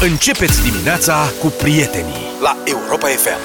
[0.00, 3.38] Începeți dimineața cu prietenii la Europa FM.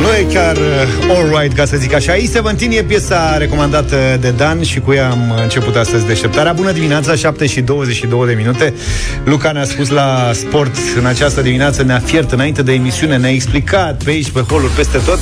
[0.00, 2.16] Nu e chiar uh, all right, ca să zic așa.
[2.16, 6.52] Ei Seventeen e piesa recomandată de Dan și cu ea am început astăzi deșteptarea.
[6.52, 8.74] Bună dimineața, 7 și 22 de minute.
[9.24, 14.02] Luca ne-a spus la sport în această dimineață, ne-a fiert înainte de emisiune, ne-a explicat
[14.02, 15.18] pe aici, pe holuri, peste tot,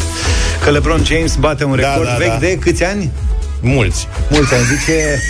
[0.65, 2.39] că LeBron James bate un Da, record da, vechi da.
[2.39, 3.11] de câți ani?
[3.61, 4.09] Mulți.
[4.31, 5.21] Mulți ani, zice...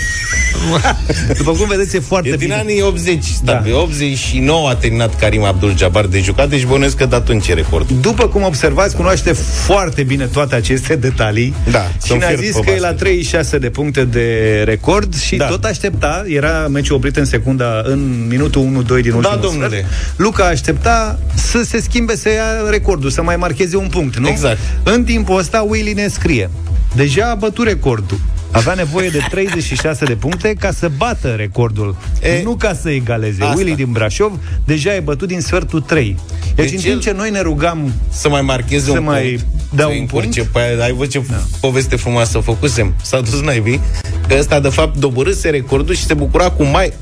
[1.37, 2.53] După cum vedeți, e foarte E din bine.
[2.53, 3.51] anii 80, da.
[3.65, 3.77] Da.
[3.77, 7.89] 89 a terminat Karim Abdul-Jabbar de jucat, deci bănuiesc că de atunci e record.
[8.01, 9.33] După cum observați, cunoaște
[9.65, 12.81] foarte bine toate aceste detalii Da, și sunt ne-a fiert zis pe că e basket.
[12.89, 15.45] la 36 de puncte de record și Da.
[15.45, 18.65] tot aștepta, era meciul oprit în secunda, în minutul 1-2
[19.01, 19.67] din ultimul Da, domnule.
[19.67, 19.85] sfert.
[20.15, 24.27] Luca aștepta să se schimbe, să ia recordul, să mai marcheze un punct, nu?
[24.27, 24.57] Exact.
[24.83, 26.49] În timpul ăsta, Willy ne scrie.
[26.95, 28.19] Deja a bătut recordul.
[28.51, 33.43] Avea nevoie de 36 de puncte ca să bată recordul, E, nu ca să egaleze.
[33.43, 33.55] asta.
[33.57, 34.31] Willy din Brașov
[34.65, 36.15] deja e bătut din sfertul 3.
[36.55, 39.21] Deci, Deci în timp el- ce noi ne rugam Să mai marcheze Să un mai
[39.23, 39.45] punct.
[39.75, 40.51] dea să un încurce punct?
[40.51, 40.83] Pe aia.
[40.83, 41.35] Ai văzut ce da.
[41.59, 42.93] poveste frumoasă făcusem?
[43.01, 43.79] S-a dus naibii.
[44.27, 46.93] Că ăsta, de fapt, doborâse recordul și se bucura cu mai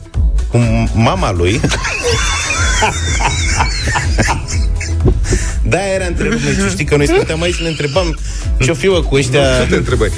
[0.51, 0.57] cu
[0.93, 1.59] mama lui.
[5.75, 6.43] Da, era întrerupt.
[6.43, 8.19] Deci, știi că noi stăteam aici și ne întrebam
[8.59, 9.65] ce-o fi mă, cu ăștia...
[9.69, 10.11] te întrebai.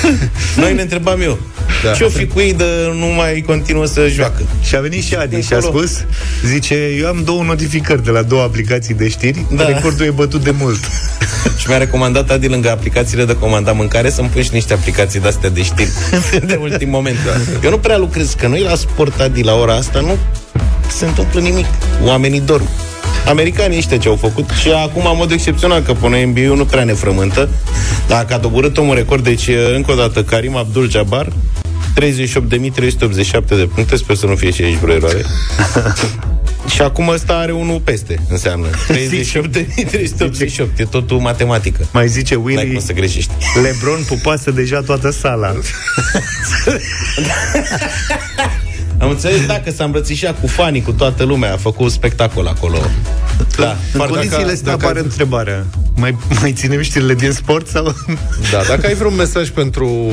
[0.62, 1.38] Noi ne întrebam eu.
[1.82, 1.88] Da.
[1.88, 1.92] Da.
[1.92, 2.64] Ce-o fi cu ei de
[2.98, 4.42] nu mai continuă să joacă?
[4.62, 5.78] Și a venit și Adi și a Acolo.
[5.78, 6.04] spus
[6.44, 9.66] Zice, eu am două notificări de la două aplicații de știri Da.
[9.66, 10.80] Recordul e bătut de mult
[11.58, 15.48] Și mi-a recomandat Adi lângă aplicațiile de comanda mâncare să-mi pun și niște aplicații de-astea
[15.50, 15.90] de știri
[16.46, 17.18] de ultim moment.
[17.64, 20.16] Eu nu prea lucrez, că noi la sport, Adi, la ora asta nu
[20.96, 21.66] se întâmplă nimic.
[22.04, 22.68] Oamenii dorm.
[23.26, 26.84] Americanii ăștia ce au făcut și acum, în mod excepțional, că până nba nu prea
[26.84, 27.48] ne frământă,
[28.08, 31.32] dar că a doborât omul record, deci, încă o dată, Karim Abdul-Jabbar,
[32.00, 35.24] 38.387 de puncte, sper să nu fie și aici vreo eroare.
[36.74, 38.76] Și acum ăsta are unul peste, înseamnă 38.388,
[40.76, 41.86] e totul matematică.
[41.92, 43.32] Mai zice N-ai Willy cum să greșești.
[43.62, 45.54] Lebron pupase deja toată sala
[49.00, 52.78] Am înțeles, dacă s-a îmbrățișat cu fanii, cu toată lumea, a făcut spectacol acolo.
[53.58, 55.66] Da, În foarte- condițiile dacă- astea dacă apare ai- întrebarea
[55.96, 57.84] mai, mai ținem știrile din sport sau...
[58.52, 60.12] Da, dacă ai vreun mesaj pentru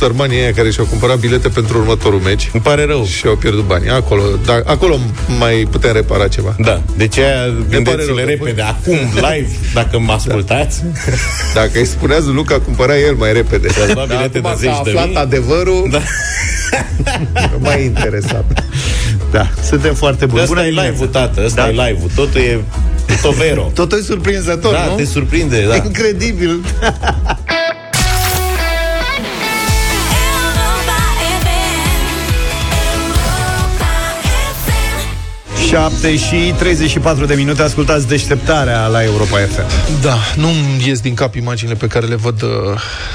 [0.00, 3.04] sărmanii aia care și-au cumpărat bilete pentru următorul meci Îmi pare rău.
[3.04, 4.98] și au pierdut banii, acolo, da, acolo
[5.38, 6.54] mai putem repara ceva.
[6.58, 10.82] Da, deci aia rău, gândeți-le că repede, acum, live, dacă mă ascultați.
[11.54, 13.68] Dacă îi spuneați lui Luca, cumpăra el mai repede.
[13.72, 15.16] Și-ați luat bilete Acum de că zeci a de aflat mii.
[15.16, 16.00] adevărul, Da.
[17.52, 18.44] nu mai e interesat.
[19.30, 20.88] Da, suntem foarte buni Ăsta e dimineața.
[20.90, 21.68] live-ul, tată, ăsta Da.
[21.68, 22.60] e live-ul, totul e
[23.22, 23.70] tovero.
[23.74, 24.94] Totul e surprinzător, Da, nu?
[24.96, 25.74] te surprinde, da.
[25.74, 26.60] Incredibil
[35.70, 40.48] 7 și 34 de minute Ascultați deșteptarea la Europa FM Da, nu
[40.86, 42.50] ies din cap imaginile pe care le văd uh,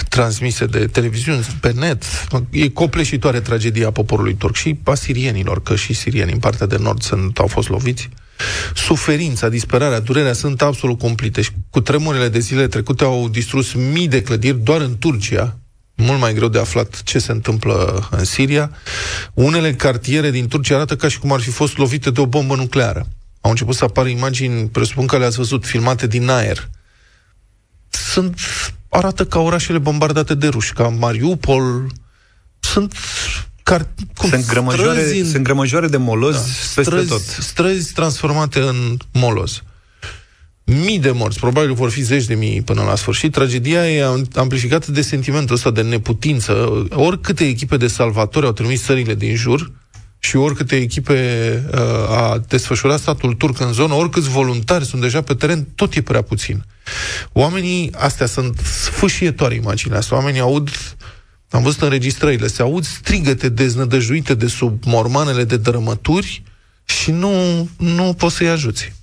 [0.10, 2.04] transmise de televiziuni pe net.
[2.50, 7.02] E copleșitoare tragedia poporului turc și a sirienilor, că și sirienii în partea de nord
[7.02, 8.10] sunt, au fost loviți.
[8.76, 14.08] Suferința, disperarea, durerea sunt absolut complete și cu tremurile de zile trecute au distrus mii
[14.08, 15.58] de clădiri doar în Turcia,
[15.96, 18.72] mult mai greu de aflat ce se întâmplă în Siria.
[19.34, 22.56] Unele cartiere din Turcia arată ca și cum ar fi fost lovite de o bombă
[22.56, 23.08] nucleară.
[23.42, 26.70] Au început să apară imagini, presupun că le-ați văzut, filmate din aer.
[27.90, 28.40] Sunt,
[28.90, 31.92] arată ca orașele bombardate de ruși, ca Mariupol.
[32.60, 32.94] Sunt
[33.64, 37.94] car, cum, sunt grămăjoare, străzi în- sunt grămăjoare de moloz da, peste străzi, tot străzi
[37.94, 39.62] transformate în moloz.
[40.66, 43.32] Mii de morți, probabil vor fi zeci de mii până la sfârșit.
[43.32, 46.86] Tragedia e amplificată de sentimentul ăsta de neputință.
[46.90, 49.72] Oricâte echipe de salvatori au trimis țările din jur
[50.20, 55.34] și oricâte echipe uh, a desfășurat statul turc în zonă, oricâți voluntari sunt deja pe
[55.34, 56.66] teren, tot e prea puțin.
[57.34, 60.70] Oamenii, astea sunt sfâșietoare imaginile astea, oamenii aud
[61.50, 66.44] am văzut înregistrările, se aud strigăte deznădăjuite de sub mormanele de dărâmături
[66.86, 68.94] și nu, nu poți să-i ajuți.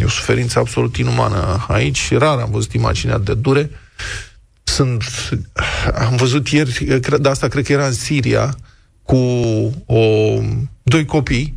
[0.00, 2.12] E o suferință absolut inumană aici.
[2.12, 3.70] Rar am văzut imaginea de dure.
[4.62, 5.04] Sunt...
[5.94, 8.56] Am văzut ieri, cred, de asta cred că era în Siria,
[9.02, 9.16] cu
[9.86, 10.02] o,
[10.82, 11.54] doi copii,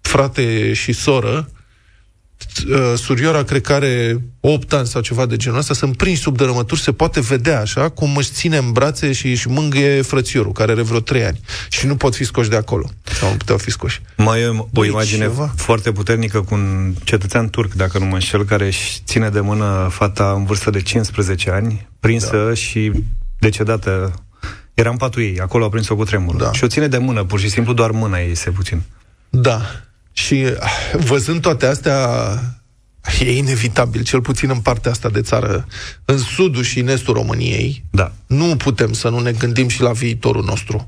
[0.00, 1.48] frate și soră,
[2.68, 6.36] uh, surioara cred că are 8 ani sau ceva de genul ăsta, sunt prinși sub
[6.36, 10.72] dărâmături, se poate vedea așa cum își ține în brațe și își mângâie frățiorul, care
[10.72, 11.40] are vreo 3 ani.
[11.68, 12.90] Și nu pot fi scoși de acolo.
[13.02, 14.00] Sau nu puteau fi scoși.
[14.16, 15.52] Mai e o Băi, imagine ceva.
[15.56, 19.88] foarte puternică cu un cetățean turc, dacă nu mă înșel, care își ține de mână
[19.90, 22.54] fata în vârstă de 15 ani, prinsă da.
[22.54, 22.92] și
[23.38, 24.14] decedată.
[24.74, 26.34] Era în patul ei, acolo a prins-o cu tremur.
[26.34, 26.52] Da.
[26.52, 28.82] Și o ține de mână, pur și simplu doar mâna ei se puțin.
[29.30, 29.60] Da.
[30.24, 30.44] Și
[30.92, 31.98] văzând toate astea,
[33.20, 35.66] e inevitabil, cel puțin în partea asta de țară,
[36.04, 38.12] în sudul și în estul României, da.
[38.26, 40.86] nu putem să nu ne gândim și la viitorul nostru.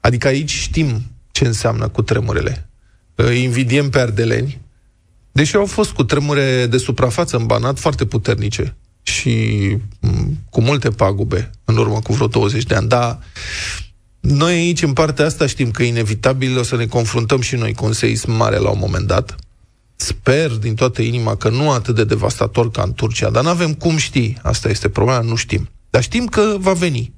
[0.00, 2.68] Adică aici știm ce înseamnă cu tremurele.
[3.34, 4.60] Invidiem pe ardeleni,
[5.32, 9.76] deși au fost cu tremure de suprafață în Banat foarte puternice și
[10.50, 13.18] cu multe pagube în urmă cu vreo 20 de ani, dar
[14.24, 17.84] noi aici, în partea asta, știm că inevitabil o să ne confruntăm și noi cu
[17.84, 19.34] un seism mare la un moment dat.
[19.96, 23.74] Sper din toată inima că nu atât de devastator ca în Turcia, dar nu avem
[23.74, 24.36] cum ști.
[24.42, 25.68] Asta este problema, nu știm.
[25.90, 27.12] Dar știm că va veni.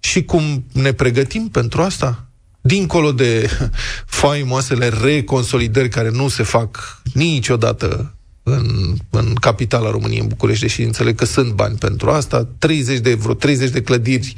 [0.00, 2.26] Și cum ne pregătim pentru asta?
[2.60, 3.50] Dincolo de
[4.20, 11.16] faimoasele reconsolidări care nu se fac niciodată în, în capitala României, în București, deși înțeleg
[11.16, 14.34] că sunt bani pentru asta, 30 de, vreo 30 de clădiri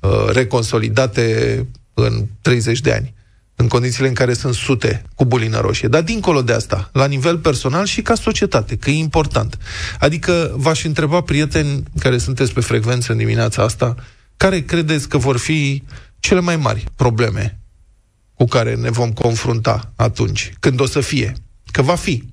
[0.00, 3.14] uh, reconsolidate în 30 de ani,
[3.54, 5.88] în condițiile în care sunt sute cu bulină roșie.
[5.88, 9.58] Dar dincolo de asta, la nivel personal și ca societate, că e important.
[9.98, 13.94] Adică v-aș întreba, prieteni care sunteți pe frecvență în dimineața asta,
[14.36, 15.82] care credeți că vor fi
[16.18, 17.60] cele mai mari probleme
[18.34, 21.32] cu care ne vom confrunta atunci, când o să fie?
[21.70, 22.24] Că va fi,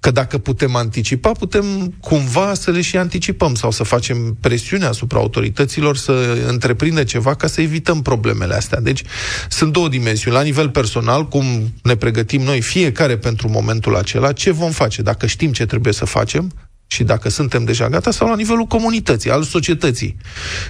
[0.00, 5.18] Că dacă putem anticipa, putem cumva să le și anticipăm sau să facem presiune asupra
[5.18, 8.80] autorităților să întreprindă ceva ca să evităm problemele astea.
[8.80, 9.02] Deci
[9.48, 10.36] sunt două dimensiuni.
[10.36, 11.44] La nivel personal, cum
[11.82, 16.04] ne pregătim noi fiecare pentru momentul acela, ce vom face, dacă știm ce trebuie să
[16.04, 16.52] facem,
[16.90, 20.16] și dacă suntem deja gata, sau la nivelul comunității, al societății.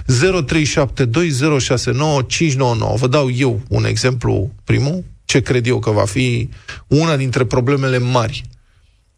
[0.05, 0.11] 0372069599.
[2.95, 6.49] Vă dau eu un exemplu primul, ce cred eu că va fi
[6.87, 8.43] una dintre problemele mari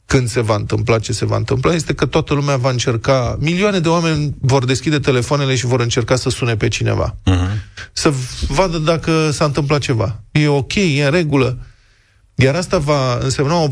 [0.05, 3.79] când se va întâmpla ce se va întâmpla, este că toată lumea va încerca, milioane
[3.79, 7.15] de oameni vor deschide telefoanele și vor încerca să sune pe cineva.
[7.25, 7.49] Uh-huh.
[7.91, 8.13] Să
[8.47, 10.21] vadă dacă s-a întâmplat ceva.
[10.31, 11.57] E ok, e în regulă.
[12.35, 13.71] Iar asta va însemna o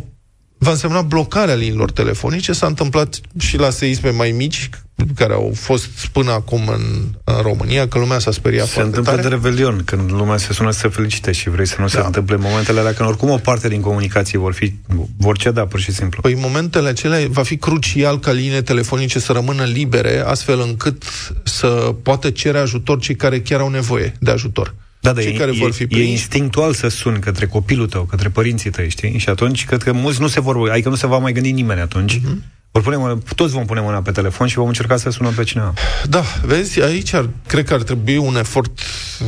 [0.60, 2.54] va însemna blocarea liniilor telefonice.
[2.54, 4.70] S-a întâmplat și la seisme mai mici,
[5.16, 6.82] care au fost până acum în,
[7.24, 9.28] în România, că lumea s-a speriat se foarte întâmplă tare.
[9.28, 12.00] de revelion, când lumea se sună să se felicite și vrei să nu da.
[12.00, 14.74] se întâmple în momentele alea, când oricum o parte din comunicații vor fi,
[15.18, 16.22] vor ceda pur și simplu.
[16.22, 21.04] Păi în momentele acelea va fi crucial ca liniile telefonice să rămână libere, astfel încât
[21.44, 24.74] să poată cere ajutor cei care chiar au nevoie de ajutor.
[25.14, 28.70] Da, da, e, care vor fi e instinctual să suni către copilul tău, către părinții
[28.70, 29.18] tăi, știi?
[29.18, 31.80] Și atunci cred că mulți nu se vor, adică nu se va mai gândi nimeni
[31.80, 32.18] atunci.
[32.18, 32.58] Uh-huh.
[32.72, 35.44] Vor pune mâna, toți vom pune mâna pe telefon și vom încerca să sunăm pe
[35.44, 35.74] cineva.
[36.10, 38.80] Da, vezi, aici ar, cred că ar trebui un efort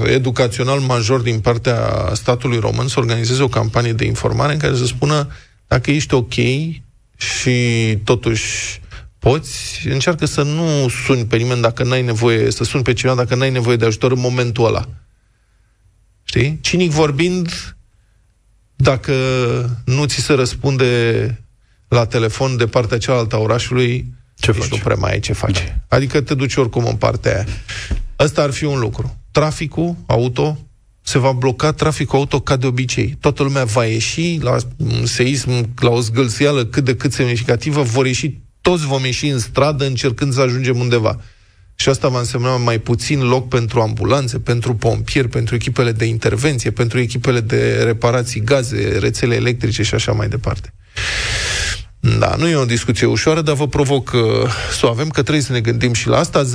[0.06, 4.86] educațional major din partea statului român să organizeze o campanie de informare în care să
[4.86, 5.28] spună
[5.68, 6.34] dacă ești ok
[7.18, 7.52] și
[8.04, 8.82] totuși
[9.20, 13.36] poți, încearcă să nu suni pe nimeni dacă n-ai nevoie, să suni pe cineva dacă
[13.36, 14.88] n-ai nevoie de ajutor în momentul ăla.
[16.32, 16.58] Știi?
[16.62, 17.76] Cinic vorbind,
[18.76, 19.14] dacă
[19.86, 21.44] nu ți se răspunde
[21.88, 24.70] la telefon de partea cealaltă a orașului, ce faci?
[24.70, 25.84] nu prea mai ai ce face.
[25.88, 25.96] Da.
[25.96, 27.46] Adică te duci oricum în partea aia.
[28.20, 29.18] Ăsta ar fi un lucru.
[29.32, 30.58] Traficul auto
[31.02, 33.18] se va bloca traficul auto ca de obicei.
[33.20, 38.06] Toată lumea va ieși la un seism, la o zgâlțială cât de cât semnificativă, vor
[38.06, 41.20] ieși, toți vom ieși în stradă încercând să ajungem undeva.
[41.82, 46.72] Și asta va însemna mai puțin loc pentru ambulanțe, pentru pompieri, pentru echipele de intervenție,
[46.72, 50.74] pentru echipele de reparații gaze, rețele electrice și așa mai departe.
[52.00, 54.22] Da, nu e o discuție ușoară, dar vă provoc uh,
[54.72, 56.44] să o avem, că trebuie să ne gândim și la asta.
[56.44, 56.50] 0372069599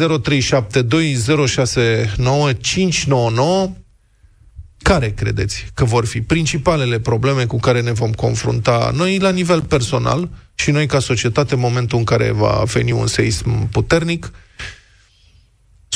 [4.83, 9.63] care credeți că vor fi principalele probleme cu care ne vom confrunta noi la nivel
[9.63, 14.31] personal și noi ca societate în momentul în care va veni un seism puternic?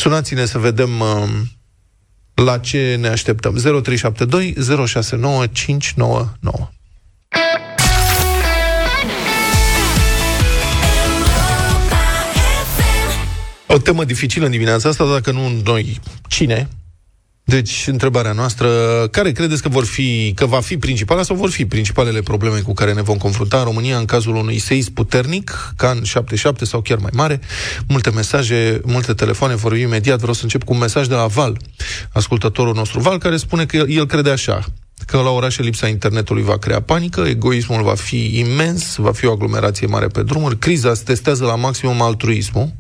[0.01, 1.29] Sunați-ne să vedem uh,
[2.35, 3.55] la ce ne așteptăm.
[3.55, 4.55] 0372
[4.87, 6.71] 069 599.
[13.67, 16.69] O temă dificilă în dimineața asta, dacă nu noi, cine?
[17.45, 18.69] Deci, întrebarea noastră,
[19.11, 22.73] care credeți că vor fi, că va fi principala sau vor fi principalele probleme cu
[22.73, 26.81] care ne vom confrunta în România în cazul unui seis puternic, ca în 77 sau
[26.81, 27.41] chiar mai mare?
[27.89, 30.19] Multe mesaje, multe telefoane, vorbim imediat.
[30.19, 31.57] Vreau să încep cu un mesaj de la Val,
[32.13, 34.65] ascultătorul nostru Val, care spune că el crede așa,
[35.07, 39.33] că la orașe lipsa internetului va crea panică, egoismul va fi imens, va fi o
[39.33, 42.73] aglomerație mare pe drumuri, criza se testează la maximum altruismul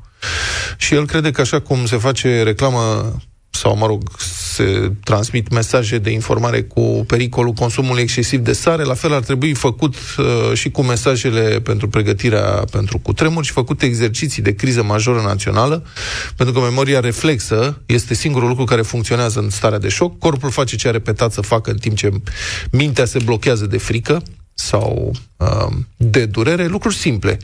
[0.76, 3.14] și el crede că așa cum se face reclamă
[3.60, 4.02] sau, mă rog,
[4.54, 8.84] se transmit mesaje de informare cu pericolul consumului excesiv de sare.
[8.84, 13.86] La fel ar trebui făcut uh, și cu mesajele pentru pregătirea pentru cutremur și făcute
[13.86, 15.84] exerciții de criză majoră națională,
[16.36, 20.18] pentru că memoria reflexă este singurul lucru care funcționează în starea de șoc.
[20.18, 22.10] Corpul face ce a repetat să facă în timp ce
[22.70, 24.22] mintea se blochează de frică
[24.54, 27.38] sau uh, de durere, lucruri simple,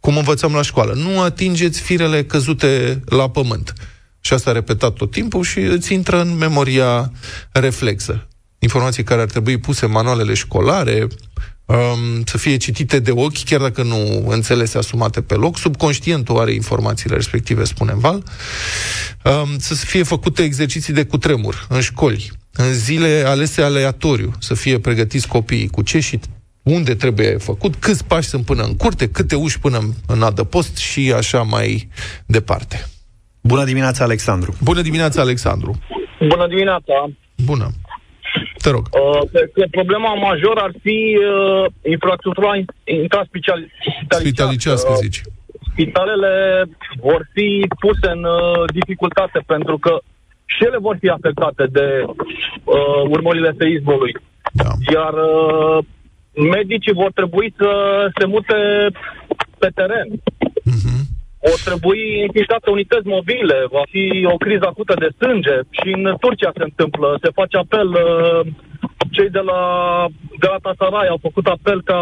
[0.00, 0.92] cum învățăm la școală.
[0.92, 3.72] Nu atingeți firele căzute la pământ.
[4.20, 7.12] Și asta a repetat tot timpul și îți intră în memoria
[7.52, 8.26] reflexă.
[8.58, 11.06] Informații care ar trebui puse în manualele școlare,
[11.64, 15.58] um, să fie citite de ochi, chiar dacă nu înțelese asumate pe loc.
[15.58, 18.22] Subconștientul are informațiile respective, spune Val.
[19.24, 24.78] Um, să fie făcute exerciții de cutremur în școli, în zile alese aleatoriu, să fie
[24.78, 26.20] pregătiți copiii cu ce și
[26.62, 31.12] unde trebuie făcut, câți pași sunt până în curte, câte uși până în adăpost și
[31.12, 31.88] așa mai
[32.26, 32.88] departe.
[33.40, 34.54] Bună dimineața, Alexandru!
[34.64, 35.78] Bună dimineața, Alexandru!
[36.28, 37.10] Bună dimineața!
[37.44, 37.68] Bună!
[38.62, 38.88] Te rog.
[38.92, 39.22] Uh,
[39.70, 42.50] problema majoră ar fi uh, infrastructura
[42.84, 45.20] intraspitalicească, uh, zici.
[45.72, 46.64] Spitalele
[47.00, 49.98] vor fi puse în uh, dificultate pentru că
[50.44, 52.14] și ele vor fi afectate de uh,
[53.08, 54.16] urmările seismului.
[54.52, 54.70] Da.
[54.94, 55.84] Iar uh,
[56.56, 57.70] medicii vor trebui să
[58.18, 58.54] se mute
[59.58, 60.08] pe teren.
[61.40, 61.52] Uh-huh.
[61.52, 66.50] O trebui înființate unități mobile, va fi o criză acută de sânge și în Turcia
[66.56, 68.40] se întâmplă, se face apel, uh,
[69.10, 69.60] cei de la
[70.38, 72.00] Galatasaray au făcut apel ca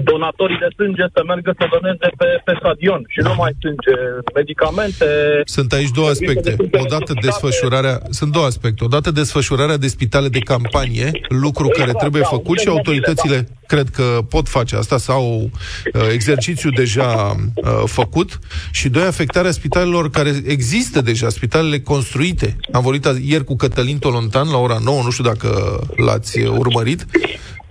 [0.00, 3.96] donatorii de sânge să meargă să doneze pe, pe stadion și nu mai sânge,
[4.34, 5.06] medicamente.
[5.44, 6.56] Sunt aici două aspecte.
[6.84, 8.84] Odată desfășurarea, sunt două aspecte.
[8.84, 13.52] Odată desfășurarea de spitale de campanie, lucru exact, care trebuie da, făcut și autoritățile da.
[13.66, 15.50] cred că pot face asta sau
[15.94, 18.38] uh, exercițiu deja uh, făcut
[18.70, 22.56] și doi, afectarea spitalelor care există deja, spitalele construite.
[22.72, 27.06] Am vorbit ieri cu Cătălin Tolontan la ora 9, nu știu dacă l-ați urmărit,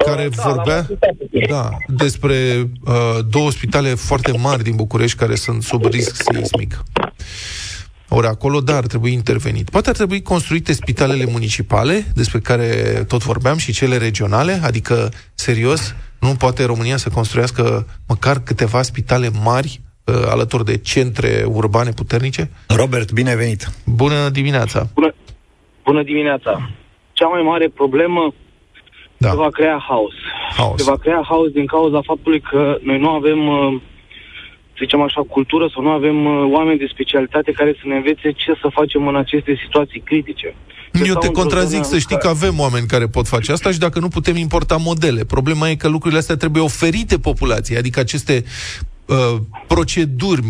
[0.05, 0.87] care da, vorbea
[1.49, 2.93] da, despre uh,
[3.29, 6.83] două spitale foarte mari din București care sunt sub risc seismic.
[8.13, 9.69] Ori acolo, da, ar trebui intervenit.
[9.69, 12.65] Poate ar trebui construite spitalele municipale, despre care
[13.07, 19.29] tot vorbeam, și cele regionale, adică, serios, nu poate România să construiască măcar câteva spitale
[19.43, 22.49] mari uh, alături de centre urbane puternice?
[22.67, 23.71] Robert, bine venit!
[23.85, 24.87] Bună dimineața!
[24.93, 25.13] Bună,
[25.83, 26.69] bună dimineața!
[27.13, 28.33] Cea mai mare problemă
[29.23, 29.29] da.
[29.29, 30.13] se va crea haos.
[30.57, 30.77] haos.
[30.81, 33.81] Se va crea haos din cauza faptului că noi nu avem, uh,
[34.73, 38.31] să zicem așa, cultură sau nu avem uh, oameni de specialitate care să ne învețe
[38.31, 40.55] ce să facem în aceste situații critice.
[41.05, 44.07] Eu te contrazic să știi că avem oameni care pot face asta și dacă nu
[44.07, 45.23] putem importa modele.
[45.23, 48.43] Problema e că lucrurile astea trebuie oferite populației, adică aceste
[49.11, 50.41] uh, proceduri,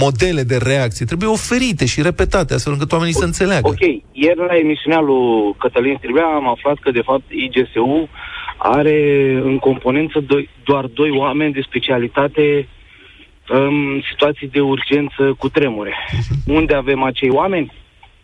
[0.00, 3.68] modele de reacție trebuie oferite și repetate, astfel încât oamenii o, să înțeleagă.
[3.68, 3.80] Ok,
[4.12, 8.08] ieri la emisiunea lui Cătălin Striblea am aflat că, de fapt, IGSU
[8.56, 8.98] are
[9.42, 12.68] în componență doi, doar doi oameni de specialitate
[13.48, 15.92] în situații de urgență cu tremure.
[15.92, 16.54] Uh-huh.
[16.54, 17.72] Unde avem acei oameni?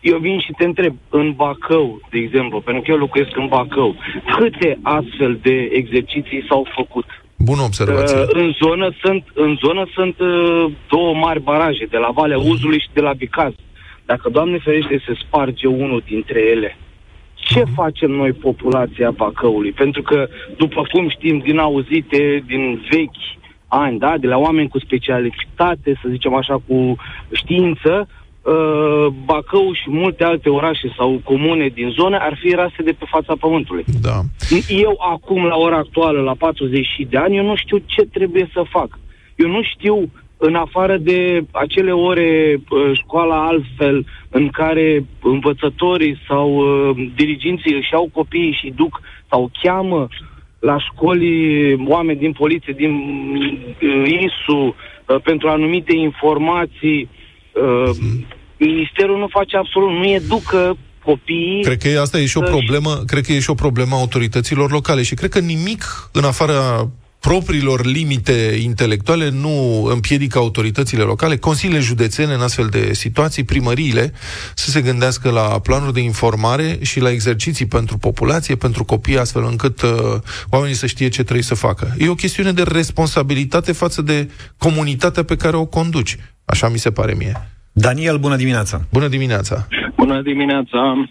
[0.00, 3.94] Eu vin și te întreb, în Bacău, de exemplu, pentru că eu locuiesc în Bacău,
[4.36, 7.23] câte astfel de exerciții s-au făcut?
[7.36, 8.18] Bună observație.
[8.18, 12.50] Uh, în zonă sunt, în zonă sunt uh, două mari baraje, de la Valea uh-huh.
[12.50, 13.52] Uzului și de la Bicaz.
[14.06, 16.76] Dacă, Doamne ferește, se sparge unul dintre ele,
[17.34, 17.74] ce uh-huh.
[17.74, 19.72] facem noi, populația Bacăului?
[19.72, 24.78] Pentru că, după cum știm din auzite, din vechi ani, da, de la oameni cu
[24.78, 26.96] specialitate, să zicem așa, cu
[27.32, 28.23] știință, uh,
[29.24, 33.34] Bacău și multe alte orașe sau comune din zonă ar fi rase de pe fața
[33.40, 33.84] pământului.
[34.00, 34.20] Da.
[34.68, 38.64] Eu acum, la ora actuală, la 40 de ani, eu nu știu ce trebuie să
[38.70, 38.98] fac.
[39.34, 46.56] Eu nu știu, în afară de acele ore uh, școala altfel, în care învățătorii sau
[46.56, 50.08] uh, diriginții își iau copiii și duc sau cheamă
[50.58, 52.92] la școli oameni din poliție, din
[53.82, 57.23] uh, ISU, uh, pentru anumite informații, Uh,
[58.56, 61.62] ministerul nu face absolut, nu educă copiii.
[61.62, 64.70] Cred că asta e și o problemă, cred că e și o problemă a autorităților
[64.70, 66.88] locale și cred că nimic în afara
[67.28, 74.12] propriilor limite intelectuale nu împiedică autoritățile locale, consiliile județene în astfel de situații, primăriile,
[74.54, 79.44] să se gândească la planuri de informare și la exerciții pentru populație, pentru copii, astfel
[79.50, 79.90] încât uh,
[80.50, 81.94] oamenii să știe ce trebuie să facă.
[81.98, 86.16] E o chestiune de responsabilitate față de comunitatea pe care o conduci.
[86.44, 87.32] Așa mi se pare mie.
[87.72, 88.80] Daniel, bună dimineața!
[88.92, 89.66] Bună dimineața!
[89.96, 91.08] Bună dimineața!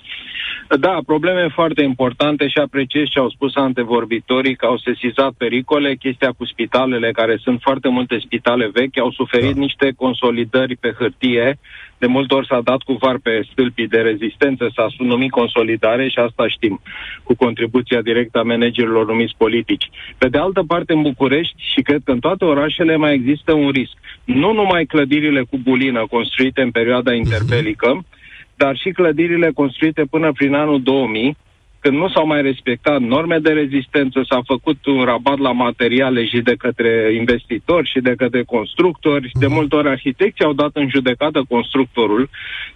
[0.80, 5.96] Da, probleme foarte importante și apreciez ce au spus antevorbitorii că au sesizat pericole.
[5.96, 9.60] Chestia cu spitalele, care sunt foarte multe spitale vechi, au suferit da.
[9.60, 11.60] niște consolidări pe hârtie.
[11.98, 16.20] De multe ori s-a dat cu var pe stâlpii de rezistență, s-a numit consolidare și
[16.20, 16.82] asta știm,
[17.24, 19.90] cu contribuția directă a managerilor numiți politici.
[20.18, 23.70] Pe de altă parte, în București și cred că în toate orașele mai există un
[23.70, 23.94] risc.
[24.24, 27.20] Nu numai clădirile cu bulină construite în perioada mhm.
[27.20, 28.22] interbelică, uh-huh
[28.56, 31.38] dar și clădirile construite până prin anul 2000,
[31.84, 36.40] când nu s-au mai respectat norme de rezistență, s-a făcut un rabat la materiale și
[36.42, 39.32] de către investitori și de către constructori.
[39.34, 39.56] De mhm.
[39.56, 42.30] multe ori arhitecții au dat în judecată constructorul,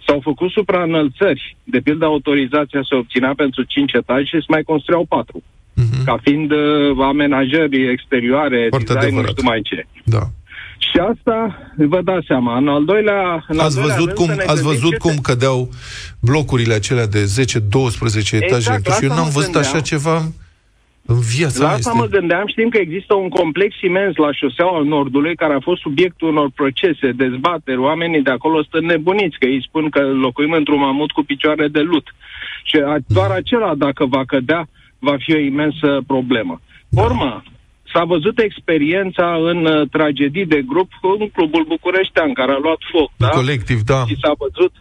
[0.06, 1.56] s-au făcut supraînălțări.
[1.64, 5.42] De pildă, autorizația se obținea pentru 5 etaje și se mai construiau 4.
[5.42, 6.04] Uh-huh.
[6.04, 6.58] Ca fiind uh,
[7.00, 9.86] amenajări exterioare, Foarte design, nu știu mai ce.
[10.04, 10.22] Da.
[10.78, 13.44] Și asta, vă dați seama, în al doilea...
[13.48, 15.68] În ați al doilea văzut, cum, ați văzut cum cădeau
[16.20, 17.24] blocurile acelea de 10-12
[18.32, 20.22] etaje exact, și eu n-am văzut așa ceva
[21.12, 22.00] în viața La asta este...
[22.02, 26.28] mă gândeam, știm că există un complex imens la șoseaua Nordului care a fost subiectul
[26.28, 31.10] unor procese, dezbateri, oamenii de acolo sunt nebuniți, că ei spun că locuim într-un mamut
[31.10, 32.14] cu picioare de lut.
[32.64, 34.68] Și doar acela, dacă va cădea,
[34.98, 36.60] va fi o imensă problemă.
[36.88, 37.02] Da.
[37.02, 37.42] Urmă,
[37.92, 43.10] S-a văzut experiența în uh, tragedii de grup în clubul bucureștean, care a luat foc,
[43.16, 43.28] da?
[43.28, 44.04] Colectiv, da.
[44.06, 44.72] Și s-a văzut...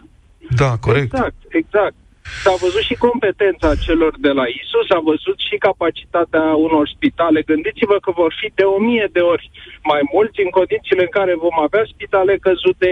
[0.62, 1.14] Da, corect.
[1.14, 1.96] Exact, exact.
[2.44, 7.40] S-a văzut și competența celor de la ISU, s-a văzut și capacitatea unor spitale.
[7.52, 9.46] Gândiți-vă că vor fi de o mie de ori
[9.92, 12.90] mai mulți în condițiile în care vom avea spitale căzute,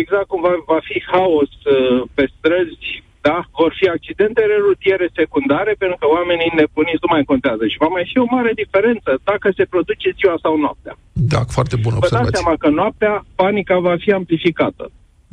[0.00, 2.90] exact cum va, va fi haos uh, pe străzi,
[3.28, 3.36] da?
[3.60, 7.64] Vor fi accidente rutiere secundare pentru că oamenii nebuniți nu mai contează.
[7.66, 10.94] Și va mai fi o mare diferență dacă se produce ziua sau noaptea.
[11.32, 12.24] Da, foarte bună observație.
[12.24, 14.84] Vă dați seama că noaptea panica va fi amplificată.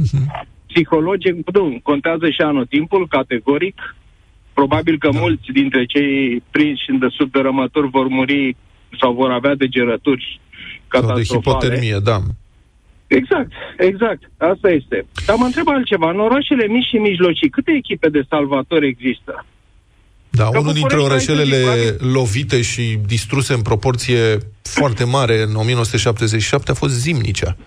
[0.03, 0.25] Uh-huh.
[0.71, 3.77] Psihologic, nu, contează și anotimpul, categoric.
[4.53, 5.19] Probabil că da.
[5.19, 8.55] mulți dintre cei prinși în de subdărămături vor muri
[8.99, 10.41] sau vor avea degerături
[10.87, 11.23] catastrofale.
[11.23, 12.17] Sau de hipotermie, da.
[13.09, 14.21] Exact, exact.
[14.37, 15.05] Asta este.
[15.25, 16.09] Dar mă întreb altceva.
[16.09, 19.45] În orașele mici și mijlocii, câte echipe de salvatori există?
[20.29, 21.63] Da, Că unul dintre orășelele
[21.99, 27.57] lovite și distruse în proporție foarte mare în 1977 a fost Zimnicea.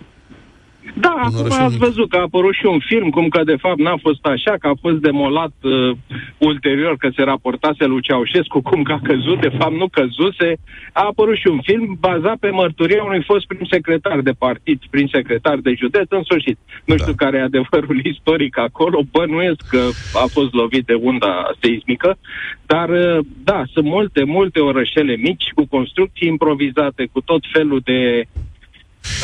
[0.94, 3.96] Da, acum ați văzut că a apărut și un film, cum că de fapt n-a
[4.00, 5.96] fost așa, că a fost demolat uh,
[6.38, 10.56] ulterior, că se raportase lui Ceaușescu cum că a căzut, de fapt nu căzuse.
[10.92, 15.06] A apărut și un film bazat pe mărturia unui fost prim secretar de partid, prim
[15.06, 16.58] secretar de județ, în sfârșit.
[16.84, 17.02] Nu da.
[17.02, 22.18] știu care e adevărul istoric acolo, bănuiesc că a fost lovit de unda seismică,
[22.66, 28.26] dar uh, da, sunt multe, multe orășele mici cu construcții improvizate, cu tot felul de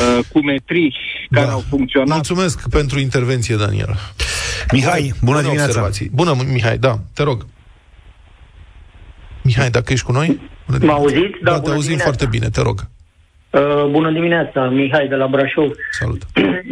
[0.01, 0.97] uh, cu metri
[1.31, 1.53] care da.
[1.53, 2.15] au funcționat.
[2.15, 3.95] Mulțumesc pentru intervenție, Daniel.
[4.73, 5.69] Mihai, bună dimineața.
[5.69, 6.11] Observații.
[6.13, 7.47] Bună, Mihai, da, te rog.
[9.43, 10.41] Mihai, dacă ești cu noi?
[10.81, 11.39] Mă auziți?
[11.43, 12.05] Da, da te auzim dimineața.
[12.05, 12.87] foarte bine, te rog.
[13.51, 15.71] Uh, bună dimineața, Mihai de la Brașov.
[15.91, 16.23] Salut.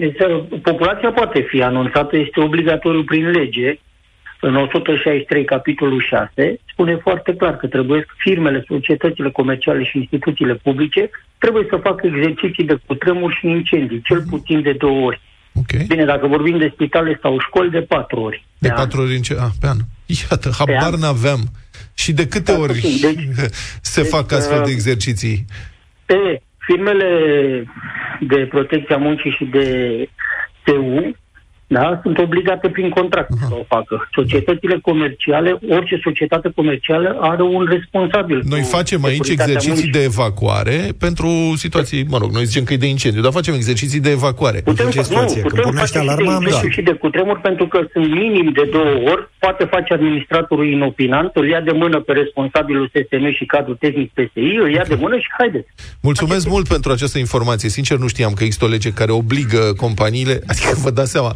[0.71, 3.79] Populația poate fi anunțată, este obligatoriu prin lege
[4.40, 11.11] în 163, capitolul 6, spune foarte clar că trebuie firmele, societățile comerciale și instituțiile publice
[11.38, 14.29] trebuie să facă exerciții de cutremur și incendii, cel mhm.
[14.29, 15.20] puțin de două ori.
[15.55, 15.85] Okay.
[15.88, 18.44] Bine, dacă vorbim de spitale sau școli, de patru ori.
[18.59, 19.37] De patru ori în ce?
[19.40, 19.77] Ah, pe an.
[20.07, 21.40] Iată, habar n-aveam.
[21.94, 23.01] Și de câte da, ori deci,
[23.92, 25.44] se deci, fac astfel de uh, exerciții?
[26.07, 27.09] Pe firmele
[28.20, 29.68] de protecție a muncii și de
[30.62, 31.16] TU
[31.66, 32.00] da?
[32.02, 33.48] sunt obligate prin contract uh-huh.
[33.48, 34.09] să o facă.
[34.12, 38.42] Societățile comerciale, orice societate comercială are un responsabil.
[38.48, 39.90] Noi facem aici exerciții muncii.
[39.90, 44.00] de evacuare pentru situații, mă rog, noi zicem că e de incendiu, dar facem exerciții
[44.00, 44.61] de evacuare.
[44.64, 46.70] Putem, nu, situație, putem face alarma, și de da.
[46.70, 51.48] și de cutremur pentru că sunt minim de două ori, poate face administratorul inopinant, îl
[51.48, 55.29] ia de mână pe responsabilul SSM și cadrul tehnic PSI, îl ia de mână și
[55.38, 55.68] haideți.
[56.00, 56.50] Mulțumesc Aceste...
[56.50, 57.68] mult pentru această informație.
[57.68, 61.33] Sincer, nu știam că există o lege care obligă companiile, adică vă dați seama,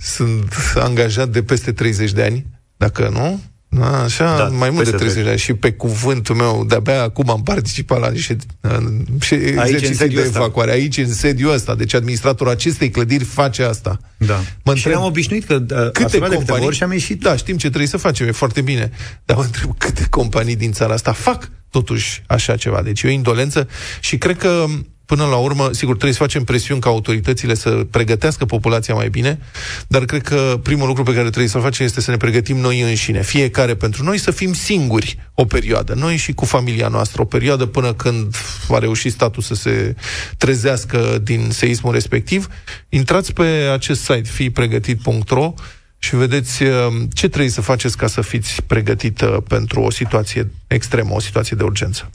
[0.00, 4.96] sunt angajat de peste 30 de ani, dacă nu, da, așa, da, mai mult de
[4.96, 8.36] 30 de ani și pe cuvântul meu, de-abia acum am participat la niște
[9.30, 10.70] exerciții de evacuare.
[10.70, 11.74] Aici, în sediul ăsta.
[11.74, 14.00] Deci administratorul acestei clădiri face asta.
[14.16, 14.34] Da.
[14.34, 17.20] Mă întreb, și ne-am obișnuit că uh, câte companii, de ori și am ieșit.
[17.20, 18.90] Da, știm ce trebuie să facem, e foarte bine.
[19.24, 22.82] Dar mă întreb câte companii din țara asta fac totuși așa ceva.
[22.82, 23.68] Deci e o indolență
[24.00, 24.64] și cred că
[25.08, 29.38] până la urmă, sigur, trebuie să facem presiuni ca autoritățile să pregătească populația mai bine,
[29.86, 32.80] dar cred că primul lucru pe care trebuie să-l facem este să ne pregătim noi
[32.80, 37.24] înșine, fiecare pentru noi, să fim singuri o perioadă, noi și cu familia noastră, o
[37.24, 39.94] perioadă până când va reuși statul să se
[40.36, 42.48] trezească din seismul respectiv.
[42.88, 45.54] Intrați pe acest site fipregătit.ro
[45.98, 46.70] și vedeți uh,
[47.12, 51.62] ce trebuie să faceți ca să fiți pregătită pentru o situație extremă, o situație de
[51.62, 52.10] urgență.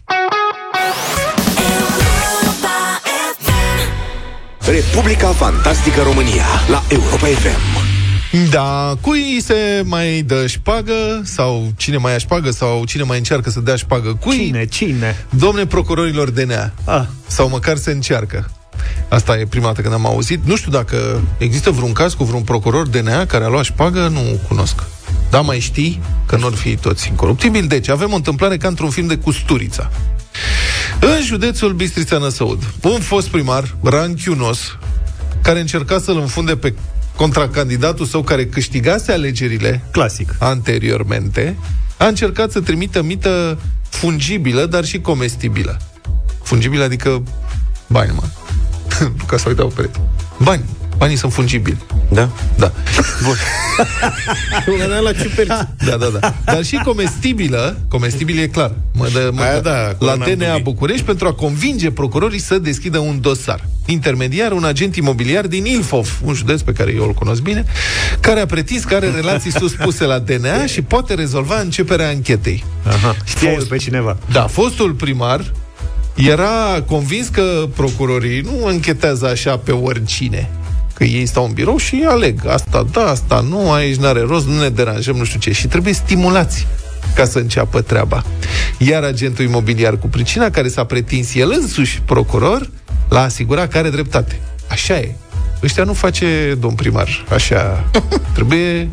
[4.68, 7.92] Republica Fantastică România la Europa FM.
[8.50, 13.50] Da, cui se mai dă șpagă sau cine mai ia șpagă sau cine mai încearcă
[13.50, 14.46] să dea șpagă cui?
[14.46, 14.66] Cine?
[14.66, 15.26] Cine?
[15.30, 16.72] Domne procurorilor DNA.
[16.86, 17.04] Ah.
[17.28, 18.52] Sau măcar se încearcă.
[19.10, 20.40] Asta e prima dată când am auzit.
[20.46, 24.40] Nu știu dacă există vreun caz cu vreun procuror DNA care a luat șpagă, nu
[24.48, 24.84] cunosc.
[25.30, 27.68] Da, mai știi că nu ar fi toți incoruptibili.
[27.68, 29.92] Deci avem o întâmplare ca într-un film de Custurița.
[31.06, 34.78] În județul Bistrița Năsăud, un fost primar, ranchiunos,
[35.42, 36.74] care încerca să-l înfunde pe
[37.16, 40.36] contra candidatul său care câștigase alegerile Clasic.
[40.40, 41.58] anteriormente,
[41.98, 45.78] a încercat să trimită mită fungibilă, dar și comestibilă.
[46.44, 47.24] Fungibilă adică
[47.88, 48.24] bani, mă.
[49.28, 49.90] Ca să uitau pe
[50.38, 50.64] Bani.
[51.04, 51.78] Banii sunt fungibili.
[52.12, 52.30] Da?
[52.58, 52.72] Da.
[53.24, 53.36] Bun.
[55.04, 55.48] la ciuperci.
[55.86, 56.34] Da, da, da.
[56.46, 58.72] Dar și comestibilă, comestibil e clar.
[58.94, 60.64] Mă dă, mă Aia dă, da, la cornul DNA public.
[60.64, 63.68] București pentru a convinge procurorii să deschidă un dosar.
[63.86, 67.66] Intermediar, un agent imobiliar din Ilfov, un județ pe care eu îl cunosc bine,
[68.20, 72.64] care a pretins că are relații suspuse la DNA și poate rezolva începerea anchetei.
[72.88, 73.16] Aha.
[73.26, 74.18] Știe Fost- pe cineva.
[74.32, 75.52] Da, fostul primar
[76.16, 80.50] era convins că procurorii nu închetează așa pe oricine.
[80.94, 82.48] Că ei stau în birou și aleg.
[82.48, 85.52] Asta da, asta nu, aici n-are rost, nu ne deranjăm, nu știu ce.
[85.52, 86.68] Și trebuie stimulați
[87.16, 88.24] ca să înceapă treaba.
[88.78, 92.70] Iar agentul imobiliar cu pricina, care s-a pretins el însuși procuror,
[93.10, 94.40] l-a asigurat că are dreptate.
[94.70, 95.16] Așa e.
[95.64, 97.26] Ăștia nu face domn primar.
[97.30, 97.90] Așa.
[98.34, 98.90] Trebuie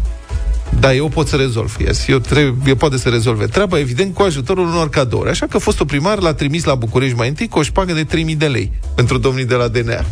[0.79, 1.77] da, eu pot să rezolv.
[1.79, 2.09] Yes.
[2.09, 5.31] Eu, trebuie, eu poate să rezolve treaba, evident, cu ajutorul unor cadouri.
[5.31, 8.35] Așa că fostul primar l-a trimis la București mai întâi cu o șpagă de 3000
[8.35, 10.05] de lei pentru domnii de la DNA.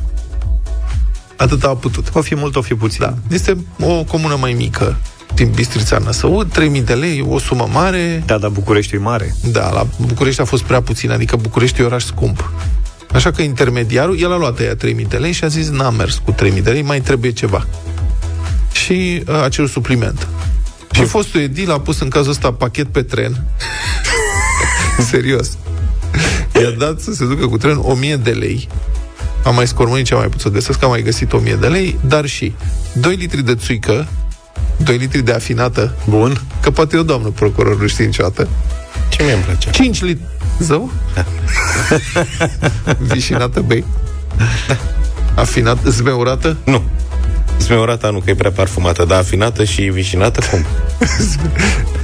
[1.39, 2.09] Atât a putut.
[2.13, 2.99] O fi mult, o fi puțin.
[3.01, 3.15] Da.
[3.31, 4.97] Este o comună mai mică
[5.35, 8.23] din Bistrița Năsăud, 3000 de lei, o sumă mare.
[8.27, 9.35] Da, dar Bucureștiul e mare.
[9.45, 12.53] Da, la București a fost prea puțin, adică București e oraș scump.
[13.13, 16.21] Așa că intermediarul, el a luat ăia 3000 de lei și a zis, n-am mers
[16.25, 17.67] cu 3000 de lei, mai trebuie ceva.
[18.73, 20.29] Și uh, a cerut supliment.
[20.93, 23.45] Și fostul edil a pus în cazul ăsta pachet pe tren.
[25.11, 25.57] Serios.
[26.55, 28.69] I-a dat să se ducă cu tren 1000 de lei.
[29.45, 31.99] Am mai scormonit ce am mai putut să găsesc, am mai găsit 1000 de lei,
[32.07, 32.55] dar și
[32.93, 34.09] 2 litri de țuică,
[34.77, 36.41] 2 litri de afinată, Bun.
[36.61, 38.49] că poate eu, doamnă procuror, nu știi niciodată,
[39.09, 39.71] Ce mi-e place?
[39.71, 40.23] 5 litri...
[40.61, 40.91] Zău?
[43.13, 43.85] Vișinată, bei?
[45.35, 46.57] Afinat, zmeurată?
[46.65, 46.83] Nu.
[47.59, 50.65] Smeurata nu, că e prea parfumată, dar afinată și vișinată, cum?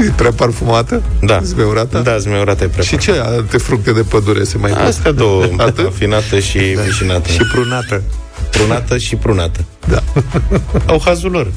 [0.06, 1.02] E prea parfumată?
[1.22, 1.40] Da.
[1.42, 1.98] Zmeurată?
[1.98, 4.80] Da, smeurata e prea Și ce alte fructe de pădure se mai pun?
[4.84, 5.86] Astea două, Atât?
[5.86, 7.28] afinată și vișinată.
[7.28, 8.02] Și prunată.
[8.50, 9.60] prunată și prunată.
[9.88, 10.02] Da.
[10.92, 11.52] Au hazul lor.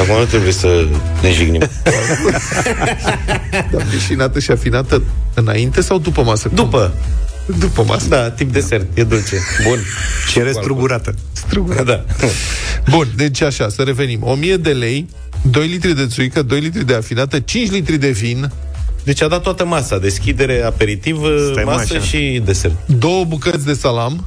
[0.00, 0.86] Acum nu trebuie să
[1.22, 1.60] ne jignim.
[3.70, 3.78] da.
[3.90, 5.02] Vișinată și afinată
[5.34, 6.50] înainte sau după masă?
[6.54, 6.92] După.
[7.58, 8.08] După masă.
[8.08, 9.36] Da, tip desert, e dulce.
[9.68, 9.78] Bun.
[10.30, 11.14] Și restrugurată.
[11.84, 12.04] Da.
[12.90, 14.22] Bun, deci așa, să revenim.
[14.22, 15.08] 1000 de lei,
[15.50, 18.52] 2 litri de țuică, 2 litri de afinată, 5 litri de vin,
[19.04, 21.16] Deci a dat toată masa, deschidere, aperitiv,
[21.50, 22.04] Stai, mă, masă așa.
[22.04, 22.74] și desert.
[22.86, 24.24] două bucăți de salam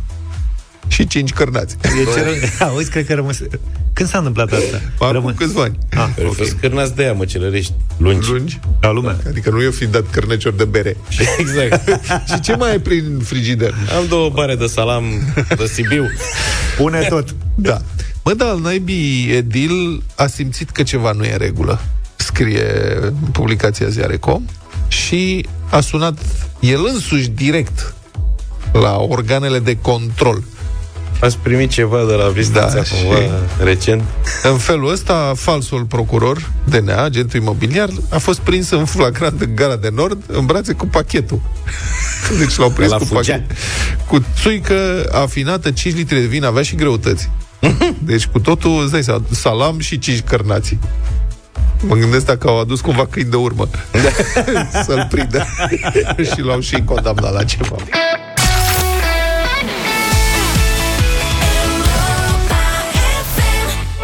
[0.91, 1.75] și 5 cărnați.
[1.83, 2.31] E ce ră...
[2.65, 3.47] Auzi, cred că rămâse...
[3.93, 4.81] Când s-a întâmplat asta?
[4.99, 5.35] Acum Rămân...
[5.35, 5.77] câțiva ani.
[5.89, 6.31] Ah, Care ok.
[6.31, 6.45] okay.
[6.45, 8.29] scârnați de aia, măcelărești, lungi.
[8.29, 8.59] Lungi.
[8.81, 9.17] La lumea.
[9.27, 10.97] Adică nu i-o fi dat cărneciori de bere.
[11.39, 12.01] Exact.
[12.33, 13.73] și ce mai ai prin frigider?
[13.97, 15.03] Am două bare de salam
[15.57, 16.05] de Sibiu.
[16.77, 17.35] Pune tot.
[17.55, 17.81] Da.
[18.23, 21.81] Mă, da, al naibii Edil a simțit că ceva nu e în regulă.
[22.15, 24.45] Scrie în publicația Ziarecom
[24.87, 26.17] și a sunat
[26.59, 27.93] el însuși direct
[28.71, 30.43] la organele de control.
[31.21, 33.29] Ați primit ceva de la Vistița Da, da, cumva și-
[33.63, 34.03] recent?
[34.43, 39.75] În felul ăsta, falsul procuror DNA, agentul imobiliar, a fost prins în flagrant în gara
[39.75, 41.41] de nord, în brațe cu pachetul.
[42.39, 43.33] Deci l-au prins Ăla cu fugea.
[43.33, 43.51] pachet.
[44.07, 47.29] Cu țuică afinată, 5 litri de vin, avea și greutăți.
[48.11, 50.79] Deci cu totul, îți dai seama, salam și 5 cărnații.
[51.87, 53.67] Mă gândesc dacă au adus cumva câini de urmă
[54.85, 55.45] Să-l prindă
[56.33, 57.75] Și l-au și condamnat la ceva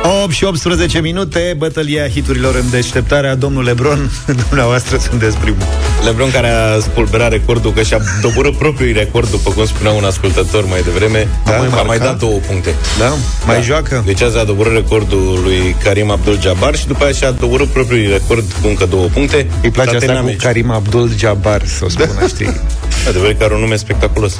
[0.07, 3.35] 8 și 18 minute, bătălia hiturilor în deșteptarea.
[3.35, 4.11] Domnul Lebron,
[4.47, 5.67] dumneavoastră sunteți primul.
[6.05, 10.65] Lebron care a spulberat recordul, că și-a doborât propriul record, după cum spunea un ascultător
[10.65, 12.05] mai devreme, Da, a, mai, a mai marcat.
[12.07, 12.75] dat două puncte.
[12.99, 13.13] Da?
[13.45, 14.03] Mai joacă?
[14.05, 18.51] Deci azi a doborât recordul lui Karim Abdul-Jabbar și după aceea și-a doborât propriul record
[18.61, 19.47] cu încă două puncte.
[19.63, 20.41] Îi place asta Tottenham cu aici.
[20.41, 22.61] Karim Abdul-Jabbar, să o spună, știi?
[23.07, 24.37] Adevăr că are un nume spectaculos.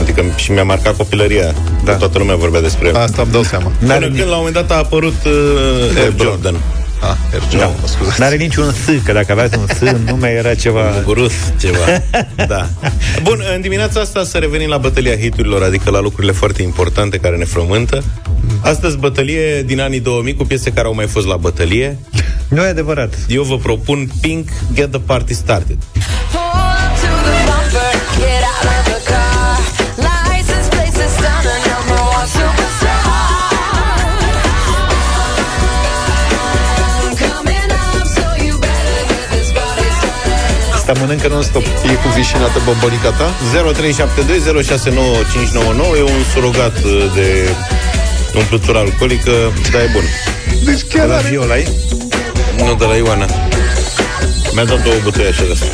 [0.00, 1.54] Adică și mi-a marcat copilăria.
[1.84, 1.94] Da.
[1.94, 2.96] Toată lumea vorbea despre el.
[2.96, 6.56] Asta îmi dau seama Până când la un moment dat a apărut uh, Air Jordan.
[7.02, 7.66] Ah, Hergeo, Da.
[7.66, 8.20] mă scuzați.
[8.20, 10.80] N-are niciun S, că dacă aveați un S în nume era ceva...
[11.04, 11.78] Gurus, ceva.
[12.52, 12.68] da.
[13.22, 17.36] Bun, în dimineața asta să revenim la bătălia hiturilor, adică la lucrurile foarte importante care
[17.36, 18.02] ne frământă.
[18.60, 21.98] Astăzi bătălie din anii 2000 cu piese care au mai fost la bătălie.
[22.48, 23.14] Nu e adevărat.
[23.28, 25.78] Eu vă propun Pink, Get the Party Started.
[26.32, 27.59] Pull
[40.90, 41.00] started.
[41.00, 41.62] Asta mănâncă non-stop.
[41.62, 43.34] E cu vișinată bombălica ta?
[45.94, 47.48] 0372069599 e un surogat uh, de
[48.34, 49.30] umplutură alcoolică,
[49.72, 50.02] dar e bun.
[50.64, 51.28] Deci chiar La are...
[51.28, 51.68] viola ai?
[52.56, 53.26] Nu de la Ioana.
[54.52, 55.66] Mi-a dat două butoi așa de asta.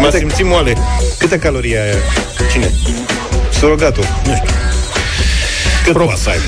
[0.00, 0.76] M-a simțit moale.
[1.18, 1.98] Câte calorii ai aia?
[2.52, 2.72] Cine?
[3.58, 4.04] Surogatul.
[5.84, 6.44] Cât poate să aibă?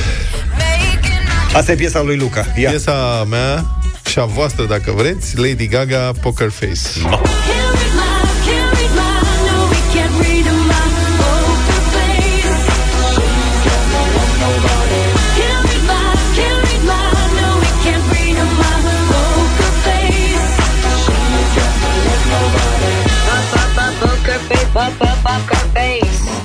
[1.53, 2.47] Asta e piesa lui Luca.
[2.57, 2.71] Ia.
[2.71, 3.65] Piesa mea
[4.11, 7.09] și a voastră, dacă vreți, Lady Gaga, Poker Face.
[7.09, 7.64] Can't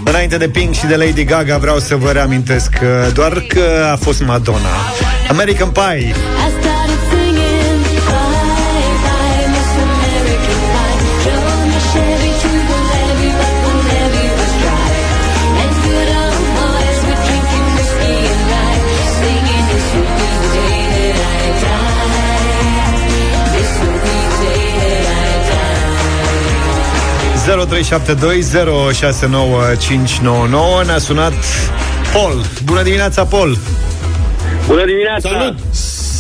[0.10, 3.96] Înainte de Pink și de Lady Gaga vreau să vă reamintesc că doar că a
[3.96, 4.68] fost Madonna.
[5.30, 6.16] American Pie.
[27.50, 27.56] 0372069599
[30.86, 31.34] Ne-a sunat
[32.14, 32.42] Paul.
[32.64, 33.58] Bună dimineața, Paul!
[34.68, 35.30] Bună dimineața!
[35.30, 35.56] Salut!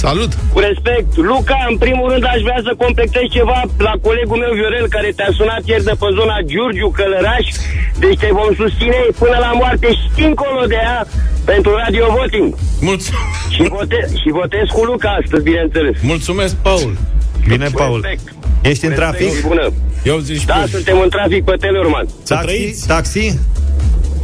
[0.04, 0.32] Salut!
[0.54, 4.88] Cu respect, Luca, în primul rând aș vrea să completez ceva la colegul meu Viorel,
[4.96, 7.46] care te-a sunat ieri de pe zona Giurgiu, Călăraș.
[8.04, 11.00] Deci te vom susține până la moarte și dincolo de ea
[11.52, 12.50] pentru Radio Voting.
[12.90, 15.96] Mulțumesc, Și, vote- și votez cu Luca astăzi, bineînțeles.
[16.14, 16.92] Mulțumesc Paul.
[17.48, 18.00] Bine, Cu Paul.
[18.04, 18.26] respect.
[18.72, 19.28] Ești în trafic?
[19.32, 19.66] Respect, Bună.
[20.04, 22.06] Eu zici Da, suntem în trafic pe Teleorman.
[22.28, 22.46] Taxi?
[22.46, 22.88] trăiți.
[22.88, 23.40] Taxi?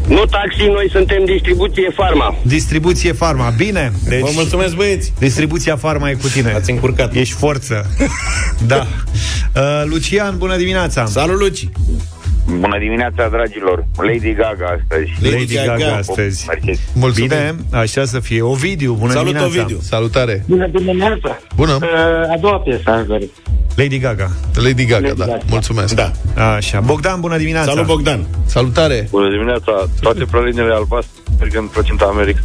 [0.07, 2.35] Nu taxi, noi suntem distribuție farma.
[2.41, 3.49] Distribuție Farma.
[3.57, 3.91] Bine.
[4.07, 5.13] Deci, Vă mulțumesc, băieți.
[5.19, 6.51] distribuția Farma e cu tine.
[6.53, 7.15] Ați încurcat.
[7.15, 7.89] Ești forță.
[8.67, 8.87] da.
[9.55, 11.05] Uh, Lucian, bună dimineața.
[11.05, 11.67] Salut, Luci.
[12.45, 13.85] Bună dimineața, dragilor!
[13.95, 15.11] Lady Gaga astăzi.
[15.33, 16.45] Lady Gaga astăzi.
[16.47, 16.81] Mergeți.
[16.93, 17.27] Mulțumim!
[17.27, 18.41] Bine, așa să fie.
[18.41, 19.59] Ovidiu, bună Salut, dimineața.
[19.59, 19.77] Ovidiu.
[19.81, 20.43] Salutare!
[20.47, 21.39] Bună dimineața!
[21.55, 21.71] Bună!
[21.81, 23.29] Uh, a doua piesă aș dori.
[23.75, 24.29] Lady Gaga.
[24.55, 25.25] Lady Gaga, Lady da.
[25.25, 25.39] Gaga.
[25.49, 25.93] Mulțumesc!
[25.95, 26.11] Da.
[26.55, 26.79] Așa.
[26.79, 27.71] Bogdan, bună dimineața.
[27.71, 28.27] Salut, Bogdan.
[28.45, 29.07] Salutare!
[29.09, 29.89] Bună dimineața!
[30.01, 32.39] Toate pralinele albastre merg în plăcinta America.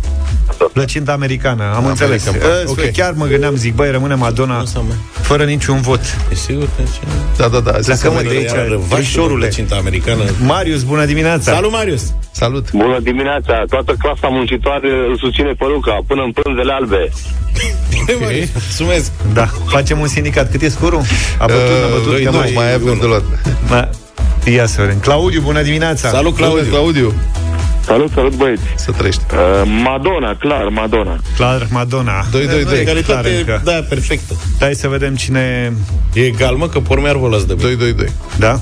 [0.73, 2.23] Plăcinta americană, am American înțeles.
[2.23, 2.40] Pie.
[2.40, 2.90] Uh, Ok.
[2.92, 6.01] Chiar mă gândeam, zic, băi, rămâne Madonna Nu s-a mai- fără niciun vot.
[6.33, 7.01] E sigur că ce...
[7.37, 7.79] Da, da, da.
[7.81, 8.57] Zis Pleacă, mă, să de merg.
[8.57, 8.70] aici.
[8.70, 9.49] Iar Frișorule.
[9.49, 10.23] Cinta americană.
[10.46, 11.53] Marius, bună dimineața.
[11.53, 12.03] Salut, Marius.
[12.31, 12.70] Salut!
[12.73, 13.64] Bună dimineața!
[13.68, 17.09] Toată clasa muncitoare îl susține pe Luca, până în pânzele albe.
[17.90, 18.49] Bine, Marius.
[18.53, 19.11] Mulțumesc.
[19.33, 20.51] Da, facem un sindicat.
[20.51, 21.01] Cât e scorul?
[21.38, 22.53] A bătut, a bătut, Uh, că nu, mai...
[22.55, 23.23] mai avem de luat.
[23.68, 23.88] Ma...
[24.44, 24.99] Ia să vedem.
[24.99, 26.09] Claudiu, bună dimineața.
[26.09, 26.64] Salut, Claudiu.
[26.70, 26.70] Claudiu.
[26.79, 27.14] Claudiu,
[27.81, 28.62] Salut, salut băieți!
[28.77, 29.23] să trăiești.
[29.33, 31.19] Uh, Madonna, clar, Madonna.
[31.37, 32.25] Clar, Madonna.
[32.31, 32.61] 2, 2, 2.
[32.61, 33.61] E clar Egalitate, încă.
[33.64, 34.35] da, perfectă.
[34.61, 35.73] Hai să vedem cine...
[36.12, 37.66] E egal, mă, că pormear vă las de bine.
[37.66, 38.07] 2, 2, 2.
[38.38, 38.61] Da?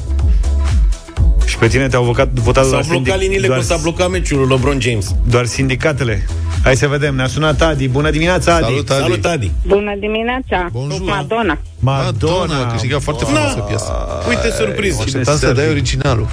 [1.46, 4.38] Și pe tine te-au votat, votat S-au doar, blocat liniile doar, cum s-a blocat meciul
[4.38, 5.14] lui LeBron James.
[5.28, 6.26] doar sindicatele.
[6.64, 7.14] Hai să vedem.
[7.14, 7.88] Ne-a sunat Adi.
[7.88, 8.64] Bună dimineața, Adi.
[8.64, 9.00] Salut, Adi.
[9.00, 9.50] Salut, Adi.
[9.66, 10.68] Bună dimineața!
[10.72, 11.00] Bonjour.
[11.00, 11.58] Madonna.
[11.78, 13.92] Madonna, a câștigat foarte frumoasă piesă.
[14.28, 15.02] Uite, surpriză.
[15.04, 16.26] Așteptam să dai originalul,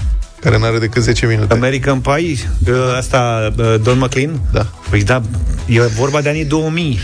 [0.46, 1.54] care n-are decât 10 minute.
[1.54, 4.40] American Pie, uh, asta, uh, Don McLean?
[4.52, 4.66] Da.
[4.90, 5.22] Păi da,
[5.66, 7.00] e vorba de anii 2000.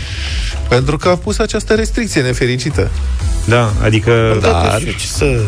[0.68, 2.90] Pentru că a pus această restricție nefericită.
[3.44, 4.82] Da, adică Dar...
[4.98, 5.40] Ce să...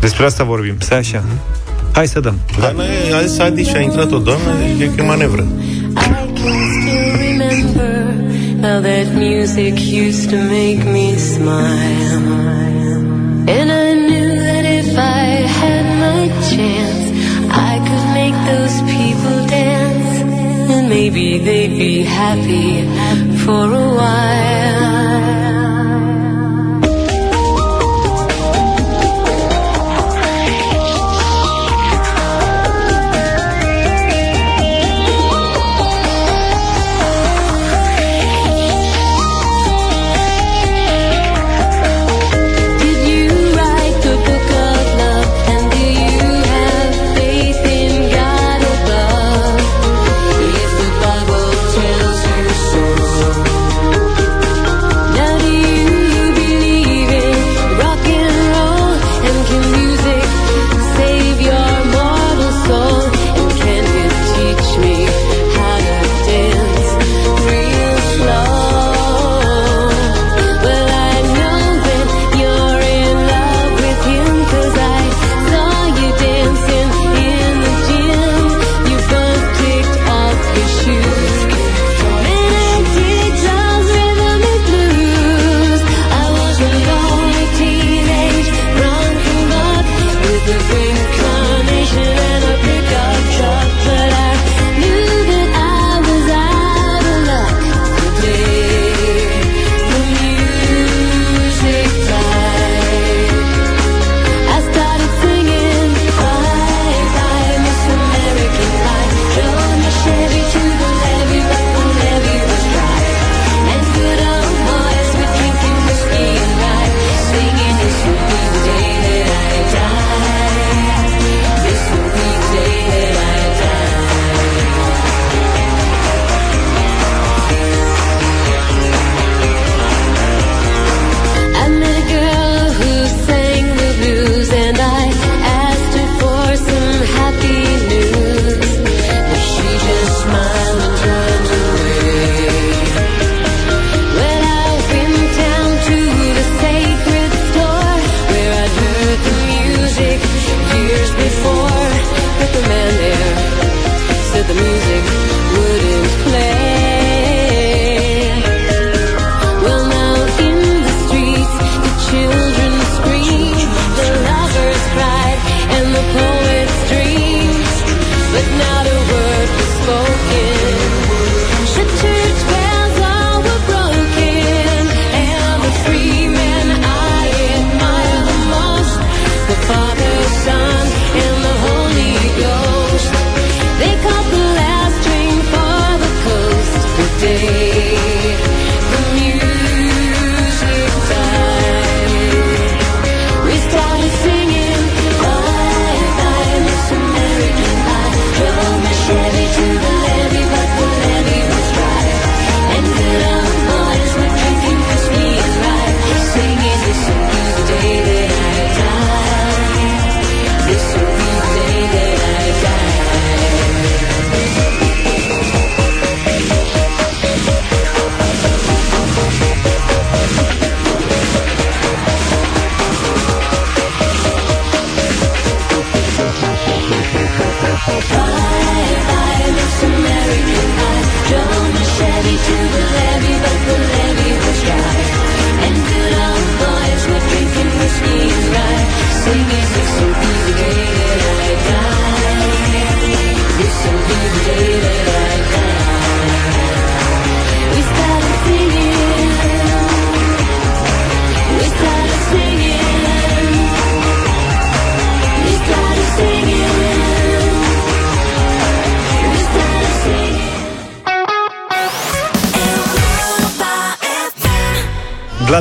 [0.00, 0.74] despre asta vorbim.
[0.78, 1.24] Stai așa.
[1.92, 2.38] Hai să dăm.
[2.60, 5.42] Dar noi, a zis Adi și a intrat o doamnă, deci e că e manevră.
[5.42, 8.14] I can still remember
[8.60, 9.74] how that music
[10.06, 12.34] used to make me smile.
[13.46, 13.83] And I
[21.04, 22.86] maybe they'd be happy
[23.44, 25.43] for a while.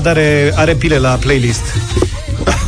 [0.03, 1.61] Vlad are, are pile la playlist.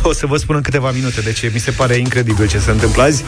[0.02, 2.70] O să vă spun în câteva minute de ce mi se pare incredibil ce se
[2.70, 3.24] întâmplă azi.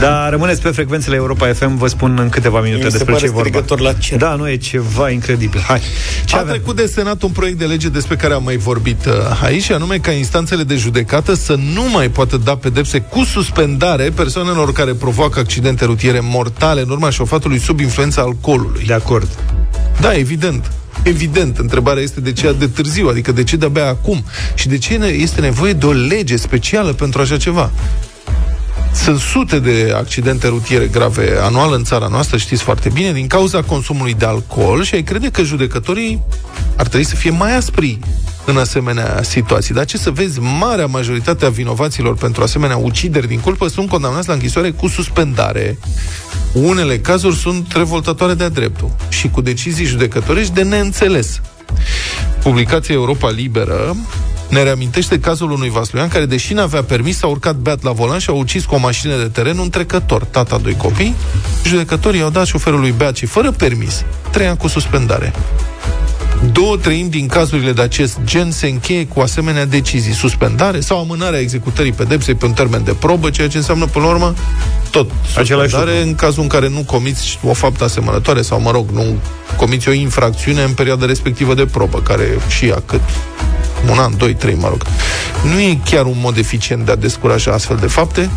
[0.00, 3.24] Dar rămâneți pe frecvențele Europa FM, vă spun în câteva minute Mi se despre pare
[3.24, 3.48] ce e vorba.
[3.48, 4.18] strigător la cer.
[4.18, 5.60] Da, nu e ceva incredibil.
[5.60, 5.80] Hai.
[6.24, 6.52] Ce A avem?
[6.52, 9.72] trecut de Senat un proiect de lege despre care am mai vorbit uh, aici, și
[9.72, 14.92] anume ca instanțele de judecată să nu mai poată da pedepse cu suspendare persoanelor care
[14.94, 18.84] provoacă accidente rutiere mortale în urma șofatului sub influența alcoolului.
[18.86, 19.28] De acord.
[20.00, 20.70] Da, evident.
[21.02, 24.78] Evident, întrebarea este de ce atât de târziu, adică de ce de-abia acum și de
[24.78, 27.70] ce ne- este nevoie de o lege specială pentru așa ceva.
[28.94, 33.62] Sunt sute de accidente rutiere grave anual în țara noastră, știți foarte bine, din cauza
[33.62, 36.22] consumului de alcool și ai crede că judecătorii
[36.76, 37.98] ar trebui să fie mai aspri
[38.44, 39.74] în asemenea situații.
[39.74, 44.28] Dar ce să vezi, marea majoritate a vinovaților pentru asemenea ucideri din culpă sunt condamnați
[44.28, 45.78] la închisoare cu suspendare.
[46.52, 51.40] Unele cazuri sunt revoltătoare de-a dreptul și cu decizii judecătorești de neînțeles.
[52.42, 53.96] Publicația Europa Liberă
[54.48, 58.30] ne reamintește cazul unui vasluian care, deși n-avea permis, a urcat beat la volan și
[58.30, 61.14] a ucis cu o mașină de teren un trecător, tata doi copii.
[61.64, 65.32] Judecătorii au dat șoferului beat și fără permis, trei ani cu suspendare.
[66.52, 71.38] Două treimi din cazurile de acest gen se încheie cu asemenea decizii, suspendare sau amânarea
[71.38, 74.34] executării pedepsei pe un termen de probă, ceea ce înseamnă, până la urmă,
[74.90, 78.90] tot Același suspendare în cazul în care nu comiți o faptă asemănătoare sau, mă rog,
[78.90, 79.16] nu
[79.56, 83.00] comiți o infracțiune în perioada respectivă de probă, care și ea cât?
[83.90, 84.82] Un an, doi, trei, mă rog.
[85.44, 88.30] Nu e chiar un mod eficient de a descuraja astfel de fapte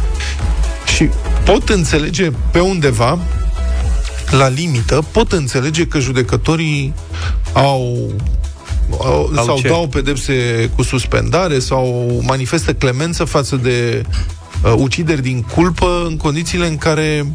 [0.95, 1.09] și
[1.43, 3.19] pot înțelege pe undeva
[4.31, 6.93] la limită, pot înțelege că judecătorii
[7.53, 8.11] au
[8.99, 9.67] au, Au sau ce?
[9.67, 14.05] dau pedepse cu suspendare sau manifestă clemență față de
[14.63, 17.31] uh, ucideri din culpă în condițiile în care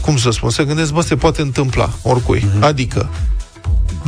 [0.00, 2.44] cum să spun, se gândesc, bă, se poate întâmpla oricui.
[2.44, 2.58] Mhm.
[2.58, 2.64] Mm-hmm.
[2.64, 3.08] Adică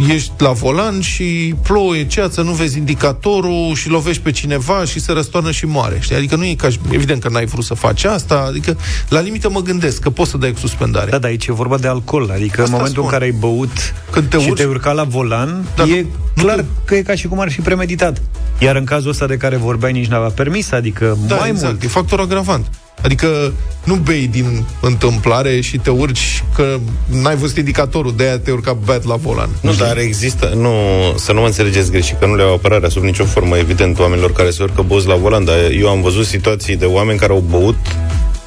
[0.08, 5.00] ești la volan și plouă, e ceață, nu vezi indicatorul și lovești pe cineva și
[5.00, 5.98] se răstoarnă și moare.
[6.00, 6.16] Știi?
[6.16, 8.76] Adică nu e ca și, evident că n-ai vrut să faci asta, adică
[9.08, 11.10] la limită mă gândesc că poți să dai cu suspendare.
[11.10, 12.30] Da, dar aici e vorba de alcool.
[12.34, 13.04] Adică Asta în momentul spun.
[13.04, 16.42] în care ai băut Când te și urci- te urca la volan, Dar e nu-
[16.42, 18.22] clar nu că e ca și cum ar fi premeditat.
[18.58, 21.70] Iar în cazul ăsta de care vorbeai nici n-avea permis, adică Da, mai exact.
[21.72, 21.82] mult.
[21.82, 22.66] E factor agravant.
[23.02, 23.52] Adică
[23.84, 28.78] nu bei din întâmplare și te urci că n-ai văzut indicatorul, de aia te urca
[28.84, 29.48] beat la volan.
[29.60, 30.70] Nu, dar există, nu,
[31.16, 34.32] să nu mă înțelegeți greșit, că nu le au apărarea sub nicio formă, evident, oamenilor
[34.32, 37.44] care se urcă boți la volan, dar eu am văzut situații de oameni care au
[37.50, 37.76] băut,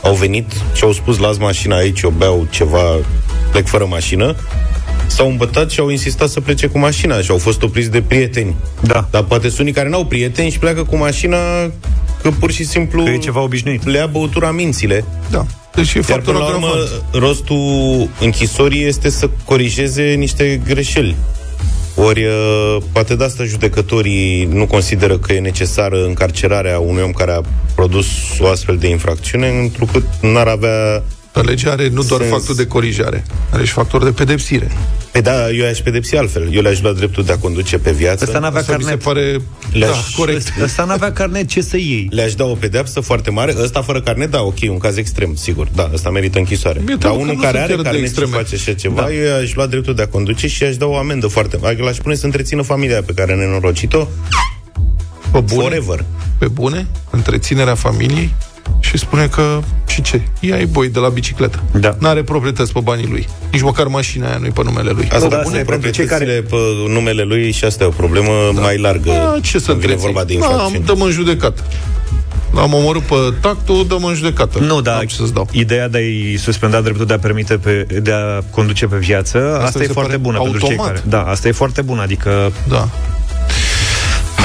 [0.02, 3.00] au venit și au spus, las mașina aici, eu beau ceva,
[3.52, 4.36] plec fără mașină,
[5.08, 8.56] s-au îmbătat și au insistat să plece cu mașina și au fost opriți de prieteni.
[8.82, 9.08] Da.
[9.12, 11.38] Dar poate sunt unii care n-au prieteni și pleacă cu mașina
[12.26, 13.86] că pur și simplu Că e ceva obișnuit.
[13.86, 15.06] le ia băutura mințile.
[15.30, 15.46] Da.
[15.76, 17.04] Deci e Iar factor până la urmă, agravant.
[17.14, 21.16] rostul închisorii este să corigeze niște greșeli.
[21.96, 27.32] Ori, uh, poate de asta judecătorii nu consideră că e necesară încarcerarea unui om care
[27.32, 27.42] a
[27.76, 28.06] produs
[28.40, 31.04] o astfel de infracțiune, întrucât n-ar avea
[31.42, 32.34] Legea are nu doar Sens.
[32.34, 34.72] factor de corijare, are și factor de pedepsire.
[35.12, 36.50] Păi da, eu aș pedepsi altfel.
[36.54, 38.24] Eu le-aș lua dreptul de a conduce pe viață.
[38.28, 39.04] Ăsta n-avea Asta mi se carnet.
[39.06, 39.42] pare...
[39.72, 40.48] Le-aș- Da, corect.
[40.64, 42.08] Ăsta n-avea carnet, ce să iei?
[42.12, 43.56] Le-aș da o pedeapsă foarte mare.
[43.62, 45.68] Ăsta fără carnet, da, ok, un caz extrem, sigur.
[45.76, 46.78] Da, ăsta merită închisoare.
[46.80, 48.44] Mie Dar teamă că unul nu care sunt are chiar de carnet și extreme.
[48.44, 49.12] face așa ceva, Da.
[49.14, 51.78] eu aș lua dreptul de a conduce și aș da o amendă foarte mare.
[51.78, 54.08] L-aș pune să întrețină familia pe care a nenorocit-o
[55.32, 55.62] Pe bune?
[55.64, 56.06] forever.
[56.38, 56.88] Pe bune?
[57.10, 58.34] Întreținerea familiei?
[58.80, 60.22] Și spune că, și ce?
[60.40, 61.64] Ia ai boi de la bicicletă.
[61.80, 61.96] Da.
[62.00, 63.28] N-are proprietăți pe banii lui.
[63.52, 65.04] Nici măcar mașina aia nu-i pe numele lui.
[65.12, 67.88] Asta da, da, asta pune e pentru cei proprietățile pe numele lui și asta e
[67.88, 68.62] o problemă da.
[68.62, 69.12] mai largă.
[69.12, 69.98] A, ce să când vine întreții?
[70.14, 70.86] vorba de Da, am, infracțiuni.
[70.86, 71.64] dăm în judecată.
[72.54, 74.60] L-am omorât pe tactul, dăm în judecată.
[74.60, 75.48] Nu, da, Am ce să-ți dau.
[75.52, 79.66] ideea de a-i suspenda dreptul de a permite pe, de a conduce pe viață, asta,
[79.66, 80.92] asta mi e se foarte pare bună pentru cei automat.
[80.94, 81.04] care...
[81.08, 82.90] Da, asta e foarte bună, adică Da.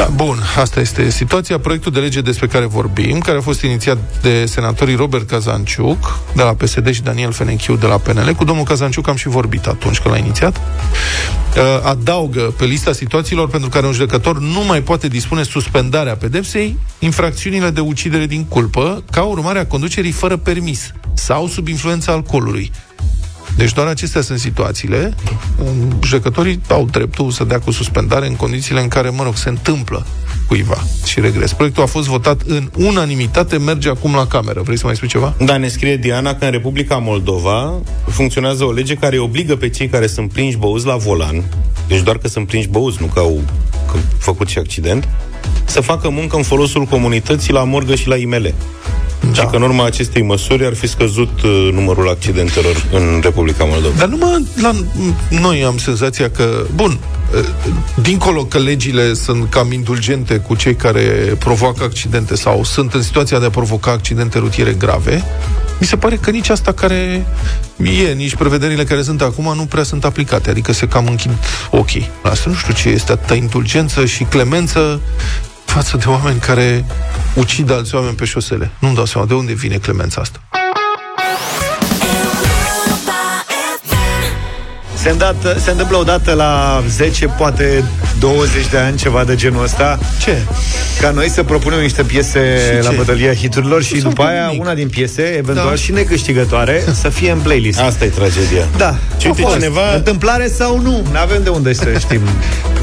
[0.00, 0.08] Da.
[0.14, 1.58] Bun, asta este situația.
[1.58, 6.42] Proiectul de lege despre care vorbim, care a fost inițiat de senatorii Robert Cazanciuc, de
[6.42, 8.34] la PSD și Daniel Fenechiu de la PNL.
[8.34, 10.56] Cu domnul Cazanciuc am și vorbit atunci când l-a inițiat.
[10.56, 16.78] Uh, Adaugă pe lista situațiilor pentru care un judecător nu mai poate dispune suspendarea pedepsei
[16.98, 22.70] infracțiunile de ucidere din culpă ca urmare a conducerii fără permis sau sub influența alcoolului.
[23.56, 25.14] Deci doar acestea sunt situațiile.
[25.58, 29.48] Um, Judecătorii au dreptul să dea cu suspendare în condițiile în care, mă rog, se
[29.48, 30.06] întâmplă
[30.50, 30.84] cuiva.
[31.04, 31.52] Și regres.
[31.52, 34.60] Proiectul a fost votat în unanimitate, merge acum la cameră.
[34.62, 35.34] Vrei să mai spui ceva?
[35.44, 37.74] Da, ne scrie Diana că în Republica Moldova
[38.08, 41.44] funcționează o lege care obligă pe cei care sunt prinși băuți la volan,
[41.88, 43.40] deci doar că sunt prinși băuți, nu că au
[43.86, 45.08] că au făcut și accident,
[45.64, 48.54] să facă muncă în folosul comunității la morgă și la IML.
[49.20, 49.32] Da.
[49.32, 53.94] Și că în urma acestei măsuri ar fi scăzut uh, numărul accidentelor în Republica Moldova.
[53.98, 54.72] Dar numai la
[55.40, 56.98] noi am senzația că, bun,
[57.34, 57.44] eh,
[58.02, 61.00] dincolo că legile sunt cam indulgente cu cei care
[61.38, 65.24] provoacă accidente sau sunt în situația de a provoca accidente rutiere grave,
[65.80, 67.26] mi se pare că nici asta care
[67.76, 71.30] e, nici prevederile care sunt acum nu prea sunt aplicate, adică se cam închid
[71.70, 72.10] ochii.
[72.22, 75.00] Asta nu știu ce este atâta indulgență și clemență
[75.70, 76.84] față de oameni care
[77.34, 78.70] ucid alți oameni pe șosele.
[78.78, 80.59] Nu-mi dau seama de unde vine clemența asta.
[85.02, 87.84] Se, îndată, se întâmplă odată la 10, poate
[88.18, 89.98] 20 de ani, ceva de genul ăsta.
[90.22, 90.36] Ce?
[91.00, 92.40] Ca noi să propunem niște piese
[92.78, 92.96] Și la ce?
[92.96, 94.60] bătălia hiturilor și Nu după s-a aia nimic.
[94.62, 95.74] una din piese, eventual Da.
[95.74, 97.80] și necâștigătoare, să fie în playlist.
[97.80, 98.66] Asta e tragedia.
[98.76, 98.96] Da.
[99.18, 99.56] Și uite, A fost.
[99.56, 100.90] cineva- Întâmplare sau nu?
[101.12, 102.20] Nu avem de unde să știm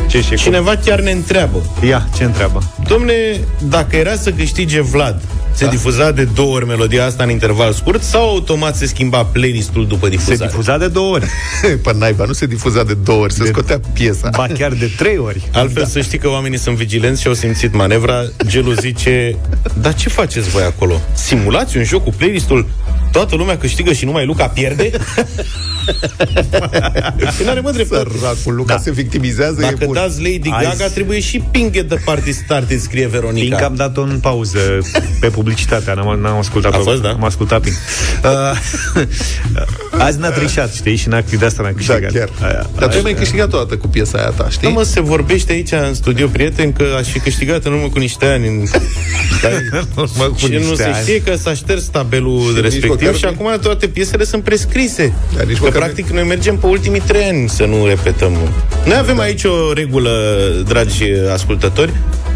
[0.08, 0.38] ce și cum.
[0.38, 2.64] Cineva chiar ne întreabă, Ia, ce întreabă?
[2.88, 3.14] Domne,
[3.64, 5.22] dacă era să câștige Vlad,
[5.58, 5.70] se da.
[5.72, 10.06] difuza de două ori melodia asta în interval scurt sau automat se schimba playlistul după
[10.06, 10.50] Se difuzare?
[10.50, 11.26] difuza de două ori.
[11.84, 14.30] Pe naiba, nu se difuza de două ori, se De- scotea piesa.
[14.36, 15.42] Ba chiar de trei ori.
[15.52, 15.88] Altfel da.
[15.90, 18.24] să știi că oamenii sunt vigilenți și au simțit manevra.
[18.46, 19.36] Gelu zice,
[19.82, 21.02] dar ce faceți voi acolo?
[21.14, 22.66] Simulați un joc cu playlistul
[23.12, 24.92] Toată lumea câștigă și numai Luca pierde?
[27.38, 28.10] Păi n-are mă dreptate.
[28.20, 28.80] Săracul Luca Da.
[28.80, 29.94] se victimizează, e Dacă bun.
[29.94, 33.56] dați Lady Hai Gaga, să- trebuie și Ping at the Party Started, scrie Veronica.
[33.56, 34.60] Pink am dat-o în pauză
[35.20, 37.10] pe publicitatea, n-am, n-am ascultat A fost, da?
[37.10, 37.76] Am ascultat Pink.
[38.24, 38.32] Uh,
[40.06, 42.12] azi n-a trișat, știi, și n-a, de asta n-a Da, câștigat.
[42.12, 42.30] chiar.
[42.50, 44.68] Aia, Dar tu ai mai câștigat o dată cu piesa aia ta, știi?
[44.68, 48.00] Da, mă, se vorbește aici în studio, prieten, că aș fi câștigat în urmă cu
[48.00, 48.48] niște ani.
[48.48, 48.64] În...
[50.18, 50.96] Mă, cu și nu niște se ani.
[51.02, 55.14] știe că s-a șters tabelul nici respectiv măcar și nu- acum toate piesele sunt prescrise.
[55.36, 58.32] Dar nici că, măcar practic, noi mergem pe ultimii trei ani să nu repetăm.
[58.86, 60.12] Noi avem aici o regulă,
[60.68, 61.92] dragi ascultători.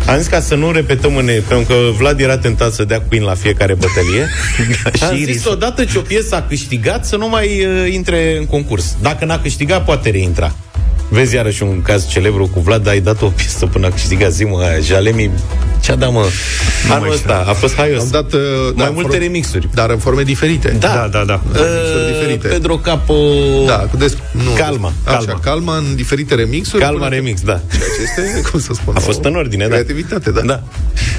[0.08, 3.24] Am zis ca să nu repetăm în pentru că Vlad era tentat să dea Queen
[3.24, 4.28] la fiecare bătălie.
[4.98, 5.36] și Am Iris.
[5.36, 8.96] zis odată ce o piesă a câștigat să nu mai uh, intre în concurs.
[9.02, 10.56] Dacă n-a câștigat, poate reintra.
[11.14, 14.44] Vezi iarăși un caz celebru cu Vlad, ai dat o piesă până a câștigat zi,
[14.44, 15.32] mă, aia, Jalemi,
[15.82, 16.26] ce-a dat, mă?
[16.90, 18.02] Anul mai ăsta a fost haios.
[18.02, 18.40] Am dat uh,
[18.76, 19.70] mai da, multe forme- remixuri.
[19.74, 20.76] Dar în forme diferite.
[20.80, 21.42] Da, da, da.
[21.54, 22.48] remixuri Uh, diferite.
[22.48, 23.14] Pedro Capo...
[23.66, 24.18] Da, cu des...
[24.32, 25.40] nu, Calma, Așa, calma.
[25.40, 26.82] calma în diferite remixuri.
[26.84, 27.60] Calma până- remix, da.
[27.72, 29.70] Ceea ce este, cum să spun, A fost o în ordine, da.
[29.70, 30.42] Creativitate, da.
[30.42, 30.64] Da.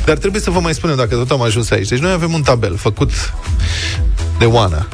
[0.05, 1.88] Dar trebuie să vă mai spunem, dacă tot am ajuns aici.
[1.88, 3.11] Deci noi avem un tabel făcut
[4.38, 4.86] de Oana,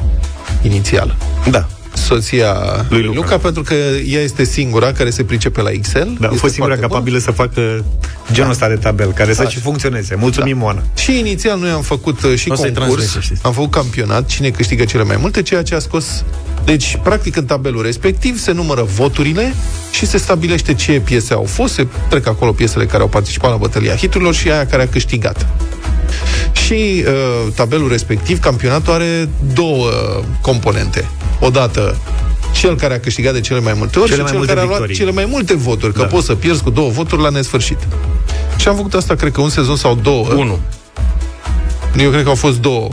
[0.61, 1.15] inițial.
[1.49, 1.67] Da.
[2.05, 2.53] Soția
[2.89, 3.13] lui Luca.
[3.15, 3.29] Luca.
[3.29, 3.73] Luca, pentru că
[4.07, 6.15] ea este singura care se pricepe la Excel.
[6.19, 6.87] Da, a Este fost singura foarte bună.
[6.87, 7.85] capabilă să facă
[8.31, 9.49] genul ăsta de tabel, care să Da.
[9.49, 10.15] și funcționeze.
[10.15, 10.83] Mulțumim, Moana.
[10.95, 13.41] Și inițial noi am făcut uh, și O să-i concurs, transmit, să știți.
[13.43, 16.23] am făcut campionat, cine câștigă cele mai multe, ceea ce a scos...
[16.65, 19.53] Deci, practic, în tabelul respectiv se numără voturile
[19.91, 23.57] și se stabilește ce piese au fost, se trec acolo piesele care au participat la
[23.57, 25.47] bătălia hiturilor și aia care a câștigat.
[26.65, 26.73] Și
[27.07, 31.09] uh, tabelul respectiv, campionatul are două uh, componente.
[31.39, 31.97] Odată
[32.53, 34.65] cel care a câștigat de cele mai multe ori Cele și mai cel multe care
[34.65, 34.95] a luat victorii.
[34.95, 36.05] cele mai multe voturi, că Da.
[36.07, 37.77] poți să pierzi cu două voturi la nesfârșit.
[38.57, 40.27] Și am făcut asta, cred că un sezon sau două.
[40.33, 40.59] Unu.
[41.97, 42.89] Eu cred că au fost două.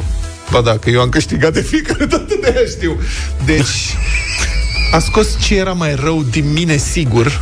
[0.50, 3.00] Ba da, că eu am câștigat de fiecare dată de aia știu.
[3.44, 3.94] Deci,
[4.92, 7.40] a scos ce era mai rău din mine sigur,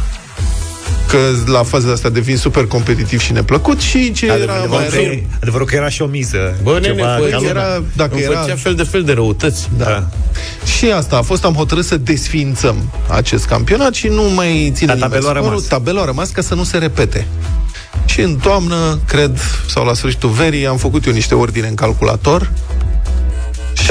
[1.17, 5.23] că la faza asta devin super competitiv și neplăcut și ce era mai rău.
[5.41, 6.57] Adevărul că era și o miză.
[6.63, 7.51] Bă, nene, ceva bă, ca lumea.
[7.51, 9.69] era, dacă Îmi era, făcea fel de fel de răutăți.
[9.79, 10.07] da.
[10.79, 14.99] Și asta a fost, am hotărât să desfințăm acest campionat și nu mai ține Dar
[14.99, 15.49] tabelul a nimeni scorul.
[15.49, 15.63] rămas.
[15.69, 17.27] Tabelul a rămas ca să nu se repete.
[18.05, 19.39] Și în toamnă, cred,
[19.69, 22.51] sau la sfârșitul verii, am făcut eu niște ordine în calculator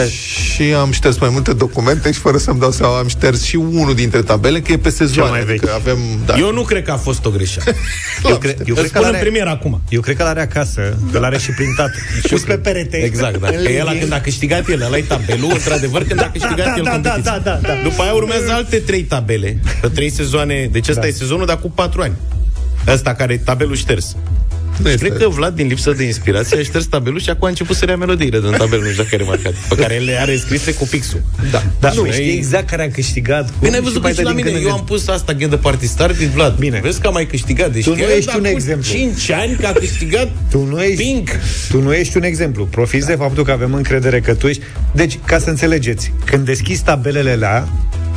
[0.01, 3.95] și am șters mai multe documente și fără să-mi dau seama am șters și unul
[3.95, 5.29] dintre tabele, că e pe sezoane.
[5.31, 5.59] mai vechi.
[5.59, 6.35] Că avem, da.
[6.37, 7.71] Eu nu cred că a fost o greșeală.
[8.29, 9.81] Eu, cre- eu, cred că spun în l-are, premier acum.
[9.89, 11.91] eu cred că l-are acasă, că l-are și printat.
[12.29, 12.97] Pus pe perete.
[12.97, 13.47] Exact, da.
[13.47, 16.91] Că el când a câștigat el, ăla tabelul, într-adevăr, când a câștigat da, el da,
[16.91, 17.21] competiția.
[17.23, 17.73] da, da, da, da.
[17.83, 20.69] După aia urmează alte trei tabele, pe trei sezoane.
[20.71, 21.07] Deci ăsta Da.
[21.07, 22.13] e sezonul, dar cu patru ani.
[22.87, 24.15] Ăsta care e tabelul șters.
[24.77, 27.49] Nu este- Cred că Vlad, din lipsă de inspirație, a șters tabelul și acum a
[27.49, 30.17] început să rea melodiile din tabel, nu știu dacă ai remarcat, pe care el le
[30.21, 31.21] are scrise cu pixul.
[31.51, 31.63] Da.
[31.79, 33.45] Da, Nu, nu, știi e- exact care a câștigat.
[33.49, 34.89] cum Bine, ai văzut că mai și dă la din mine, când în eu când.
[34.89, 36.57] am pus asta, Get the Party Started, Vlad.
[36.57, 36.79] Bine.
[36.83, 37.71] Vezi că a mai câștigat.
[37.73, 38.83] Deci Tu nu el ești acum un exemplu.
[38.89, 41.29] 5 ani că a câștigat Tu nu ești, Pink.
[41.69, 42.65] tu nu ești un exemplu.
[42.65, 44.61] Profiți de faptul că avem încredere că tu ești...
[44.91, 47.67] Deci, ca să înțelegeți, când deschizi tabelele alea,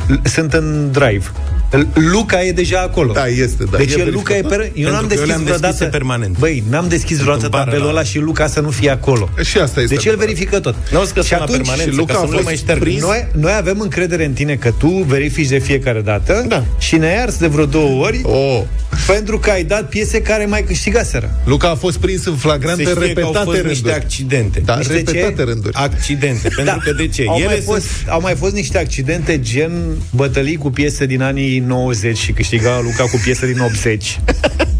[0.07, 1.25] l- sunt în drive.
[1.71, 3.13] L- Luca e deja acolo.
[3.13, 3.77] Da, este, da.
[3.77, 4.57] Deci E el, Luca e verificat.
[4.57, 4.59] per...
[4.59, 5.85] Eu Pentru n-am că eu deschis le-am deschise vreodată...
[5.85, 6.37] permanent.
[6.39, 9.29] Băi, n-am deschis vreodată în bară tabelul la- ăla și Luca să nu fie acolo.
[9.43, 10.33] Și asta este Deci el adevărat.
[10.33, 10.75] verifică tot.
[10.91, 12.47] N-auzi că și sunt la atunci, permanență, și Luca ca a să nu le fost
[12.47, 12.79] mai șterg.
[12.79, 16.63] prins- noi, noi avem încredere în tine că tu verifici de fiecare dată Da.
[16.77, 18.61] și ne iarți de vreo două ori Oh.
[19.07, 21.39] pentru că ai dat piese care mai câștigaseră.
[21.45, 23.93] Luca a fost prins în Se flagrante știe că au repetate fost niște rânduri.
[23.93, 24.59] accidente.
[24.65, 25.43] Da, Niște repetate ce?
[25.43, 25.73] rânduri.
[25.75, 26.49] Accidente.
[26.55, 27.23] Pentru că de ce?
[27.23, 27.31] Da.
[27.31, 28.07] Au, mai Ele fost, sunt...
[28.09, 29.71] au mai fost niște accidente gen
[30.09, 34.19] bătălii cu piese din anii 90 și câștiga Luca cu piese din 80.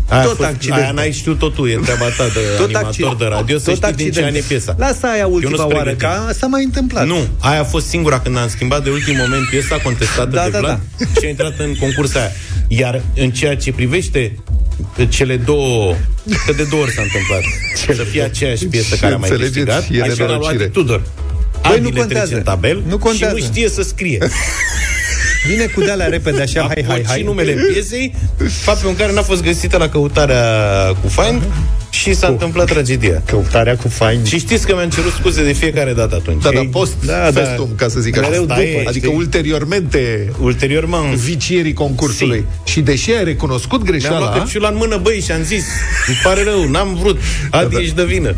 [0.09, 0.81] Aia a tot fost- accidente.
[0.81, 3.17] Aia n-ai știut totul, e treaba ta de Tot animator accident.
[3.17, 4.27] de radio, să Tot știi din ce accident.
[4.27, 4.75] an e piesa.
[4.77, 6.25] Lasă aia Eu ultima nu-s oară, pregătit.
[6.27, 7.05] că s-a mai întâmplat.
[7.07, 10.49] Nu, aia a fost singura când am schimbat de ultim moment piesa contestată Da, de
[10.49, 10.79] da, Vlad
[11.19, 12.31] și a intrat în concursul aia.
[12.67, 14.35] Iar în ceea ce privește
[15.09, 15.95] cele două,
[16.45, 17.41] că de două ori s-a întâmplat,
[17.95, 20.65] să fie aceeași piesă Și care a mai înțelegeți, câștigat, e așa l-a luat nenorocire.
[20.67, 21.01] Tudor.
[21.61, 22.25] Păi Adi nu le contează.
[22.25, 23.35] trece în tabel Nu contează.
[23.37, 24.17] și nu știe să scrie.
[25.47, 27.21] Vine cu de-alea repede, așa, hai, hai, și hai.
[27.21, 28.15] numele piesei,
[28.63, 30.43] fapt pe un care n-a fost găsită la căutarea
[31.01, 31.41] cu Find
[31.97, 33.21] și s-a întâmplat tragedia.
[33.25, 34.23] Căutarea cu fain.
[34.23, 36.43] Și știți că mi-am cerut scuze de fiecare dată atunci.
[36.43, 37.41] Da, da, Ei, post da, da.
[37.41, 38.27] festum, ca să zic așa.
[38.27, 39.17] Mereu după, adică știi?
[39.17, 41.15] ulteriormente Ulterior m-am...
[41.15, 42.45] vicierii concursului.
[42.63, 45.63] Și deși ai recunoscut Mi-am luat greșeala, căciula în mână, băi, și am zis
[46.07, 47.17] Îmi pare rău, n-am vrut
[47.51, 47.79] Adi, Da, da.
[47.81, 48.35] ești de vină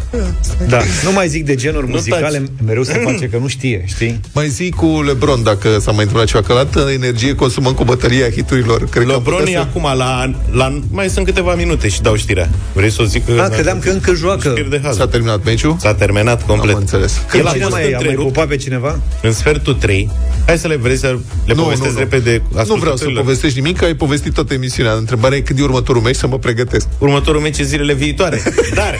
[0.68, 2.48] Da, nu mai zic de genuri Nu muzicale, taci.
[2.66, 4.20] mereu se face că nu știe, știi?
[4.34, 7.84] mai zi cu Lebron dacă s-a mai întâmplat ceva, că la atâta energie consumăm cu
[7.84, 8.78] bătăria hiturilor.
[8.90, 10.80] Cred că am LeBron putea e să- acum la, la...
[10.92, 13.26] Mai sunt câteva minute și dau știrea Vrei să o zic?
[13.36, 14.50] Da, credeam că încă joacă.
[14.50, 15.00] Pierde hazul.
[15.00, 15.76] S-a terminat meciul?
[15.80, 16.74] S-a terminat complet.
[16.76, 17.22] Am înțeles.
[17.34, 17.86] El a Cine fost mai e?
[17.86, 19.00] A mai întrerupt pupat pe cineva?
[19.22, 20.10] în sfertul 3
[20.46, 22.00] Hai să le vrei să le Nu, povestesc nu, nu.
[22.00, 23.22] repede Nu vreau să ascultătorilor?
[23.24, 24.94] povestești nimic, că ai povestit toată emisiunea.
[24.94, 26.88] Întrebarea e când e următorul meci să mă pregătesc.
[26.98, 28.42] Următorul meci e zilele viitoare
[28.74, 29.00] Dar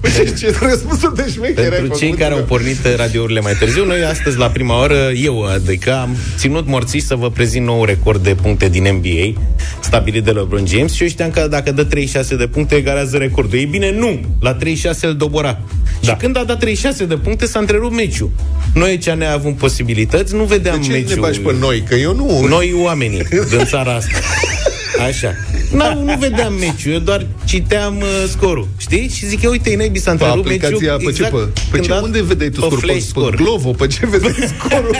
[0.00, 2.38] Păi ce răspunsul de șmecher ai Pentru cei făcut, care mă?
[2.40, 7.00] au pornit radiourile mai târziu, noi astăzi la prima oră, eu adică am ținut morții
[7.00, 9.40] să vă prezint nou record de puncte din NBA
[9.80, 13.58] stabilit de LeBron James și eu știam că dacă dă 36 de puncte egalează recordul.
[13.58, 14.20] Ei bine, nu!
[14.40, 15.58] La 36 îl dobora.
[16.00, 16.08] Da.
[16.10, 18.30] Și când a dat 36 de puncte s-a întrerupt meciul.
[18.74, 21.14] Noi ce ne avut posibilități, nu vedeam De ce meciul.
[21.14, 21.82] ne bagi pe noi?
[21.88, 22.46] Că eu nu...
[22.48, 24.18] Noi oamenii din țara asta.
[25.00, 25.34] Așa.
[25.72, 28.68] Nu, nu vedeam meciul, eu doar citeam uh, scorul.
[28.76, 29.08] Știi?
[29.14, 31.12] Și zic, eu, uite, e naibii s-a Pe întrerupt aplicația, meciul.
[31.12, 31.22] pe ce?
[31.22, 31.92] Pe, pe când ce?
[31.92, 32.78] a- Unde vedeai tu pe scorul?
[32.78, 33.36] Flash Pe, score.
[33.36, 33.70] pe Glovo?
[33.70, 34.96] Pe ce vedeai scorul?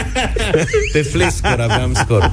[0.93, 2.33] Pe flash score aveam scor.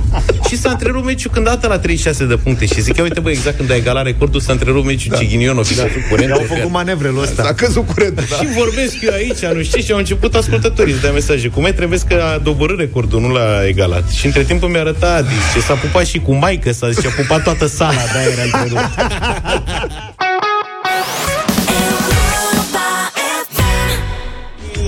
[0.49, 2.65] și s-a întrerupt meciul când a dat la 36 de puncte.
[2.65, 5.17] Și zic, ia uite, bă, exact când a egalat recordul, s-a întrerupt meciul da.
[5.17, 5.83] Cighinion, fi da.
[6.09, 6.31] curent.
[6.31, 7.43] Au făcut manevrele ăsta.
[7.43, 8.35] S-a căzut curent, da.
[8.35, 11.47] Și vorbesc eu aici, nu știi, și au început ascultătorii să dea mesaje.
[11.47, 14.09] Cum e, trebuie că a doborât recordul, nu l-a egalat.
[14.09, 17.09] Și între timp mi-a arătat Adi, ce s-a pupat și cu maică, s-a zis, a
[17.09, 18.89] pupat toată sala, de era întrerupt.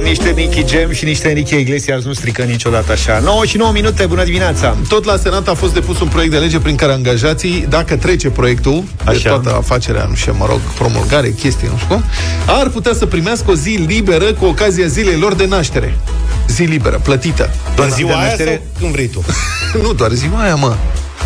[0.03, 3.19] Niște Nicky Jam și niște Enrique Iglesias nu strică niciodată așa.
[3.19, 4.77] 9 și 9 minute, bună dimineața!
[4.87, 8.29] Tot la Senat a fost depus un proiect de lege prin care angajații, dacă trece
[8.29, 9.11] proiectul, Așa.
[9.11, 9.29] de Așa.
[9.29, 12.03] toată afacerea, nu știu, mă rog, promulgare, chestii, nu știu cum,
[12.45, 15.97] ar putea să primească o zi liberă cu ocazia zilei lor de naștere.
[16.47, 17.49] Zi liberă, plătită.
[17.75, 18.49] Doar ziua de aia naștere?
[18.49, 19.25] sau când vrei tu?
[19.83, 20.75] nu doar ziua aia, mă.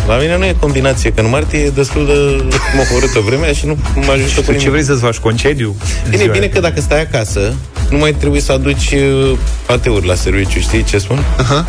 [0.08, 2.44] La mine nu e combinație, că în martie e destul de
[2.76, 4.68] mohorâtă vremea și nu mă ajută cu Tu ce nimic.
[4.70, 5.74] vrei să-ți faci concediu?
[6.04, 6.52] Bine, Ziua bine aia?
[6.54, 7.54] că dacă stai acasă,
[7.90, 11.24] nu mai trebuie să aduci uh, ateuri la serviciu, știi ce spun?
[11.38, 11.66] Aha.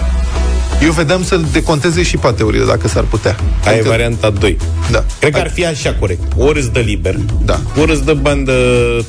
[0.83, 3.35] Eu vedeam să deconteze și pateurile, dacă s-ar putea.
[3.63, 4.57] Aia e Adică- varianta 2.
[4.91, 5.03] Da.
[5.19, 6.21] Cred că ar fi așa corect.
[6.37, 7.15] Ori îți dă liber,
[7.45, 7.59] Da.
[7.79, 8.53] ori îți dă bani de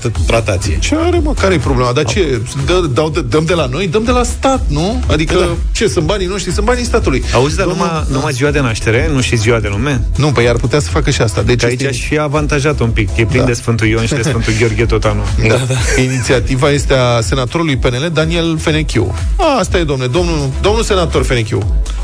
[0.08, 0.78] t- tratație.
[0.80, 1.32] Ce are, mă?
[1.40, 1.92] Care e problema?
[1.92, 2.40] Dar ce?
[2.66, 3.86] Dă, dau, dă, dăm de la noi?
[3.88, 5.02] Dăm de la stat, nu?
[5.06, 5.56] Adică, Da.
[5.72, 5.88] ce?
[5.88, 6.52] Sunt banii noștri?
[6.52, 7.22] Sunt banii statului.
[7.34, 10.02] Auzi, dar Domnul- numai, numai ziua de naștere, nu și ziua de nume?
[10.16, 11.42] Nu, păi ar putea să facă și asta.
[11.42, 13.08] Deci Că aici este- aș fi avantajat un pic.
[13.16, 13.46] E plin Da.
[13.46, 15.24] de Sfântul Ion și de Sfântul Gheorghe tot anul.
[15.48, 16.02] Da, da.
[16.02, 19.14] Inițiativa este a senatorului PNL Daniel Fenechiu.
[19.36, 21.57] A, asta e, domnule, domnul, domnul senator Fenechiu.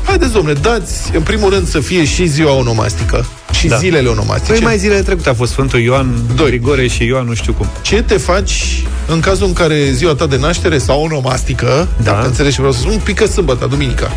[0.05, 3.77] Haideți, domnule, dați, în primul rând, să fie și ziua onomastică și Da.
[3.77, 4.51] zilele onomastice.
[4.51, 6.49] Păi mai zilele trecute a fost Sfântul Ioan, Doi.
[6.49, 7.67] Grigore și Ioan, nu știu cum.
[7.81, 12.11] Ce te faci în cazul în care ziua ta de naștere sau onomastică, Da.
[12.11, 14.11] dacă înțelegi ce vreau să spun, pică sâmbătă, duminica.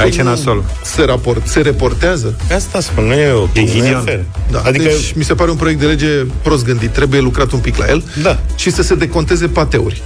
[0.00, 0.64] Aici e nu nasol.
[0.84, 2.34] Se, raport, se reportează?
[2.54, 3.48] Asta spun, nu e ok.
[3.56, 4.02] E nu e ghinion.
[4.04, 4.24] fair.
[4.50, 4.62] Da.
[4.64, 6.06] Adică, Deci, mi se pare un proiect de lege
[6.42, 6.90] prost gândit.
[6.90, 8.38] Trebuie lucrat un pic la el da.
[8.56, 10.02] și să se deconteze pateuri.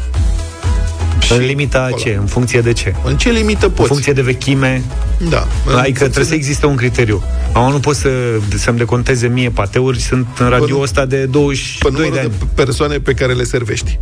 [1.31, 1.97] În limita acolo.
[2.03, 2.17] ce?
[2.21, 2.95] În funcție de ce?
[3.05, 3.89] În ce limită În poți?
[3.89, 4.83] funcție de vechime.
[5.31, 5.47] Da.
[5.79, 7.23] Adică trebuie să existe un criteriu.
[7.53, 8.09] Am nu pot să,
[8.57, 12.35] să-mi deconteze mie pateuri, sunt în radio Până- ăsta de pe 22 numărul de de
[12.41, 12.51] ani.
[12.55, 13.99] persoane pe care le servești.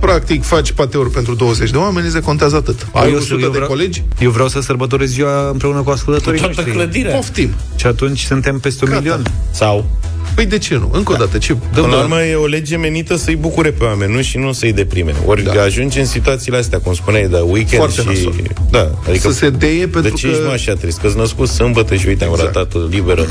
[0.00, 2.86] Practic, faci pateuri pentru 20 de oameni, îți contează atât.
[2.92, 4.02] Ai Eu 100 eu de vreau, colegi?
[4.20, 6.74] Eu vreau să sărbătoresc ziua împreună cu ascultătorii toată noștri.
[6.76, 7.14] clădirea.
[7.14, 7.50] Poftim.
[7.76, 9.02] Și atunci suntem peste un Gata.
[9.02, 9.22] milion.
[9.50, 9.90] Sau,
[10.34, 10.90] Păi de ce nu?
[10.92, 11.52] Încă o dată, ce?
[11.54, 14.38] până Dăm la de- urmă, e o lege menită să-i bucure pe oameni, nu și
[14.38, 15.14] nu să-i deprime.
[15.26, 15.52] Ori Da.
[15.52, 15.62] da.
[15.62, 18.06] ajungi în situațiile astea, cum spuneai, de weekend Foarte și...
[18.06, 18.34] nasol.
[18.70, 20.32] Da, adică să se deie de pentru ce că...
[20.32, 20.98] ești nu așa trist?
[21.00, 22.54] Că-ți născut sâmbătă și uite, am Exact.
[22.54, 23.26] ratat liberă.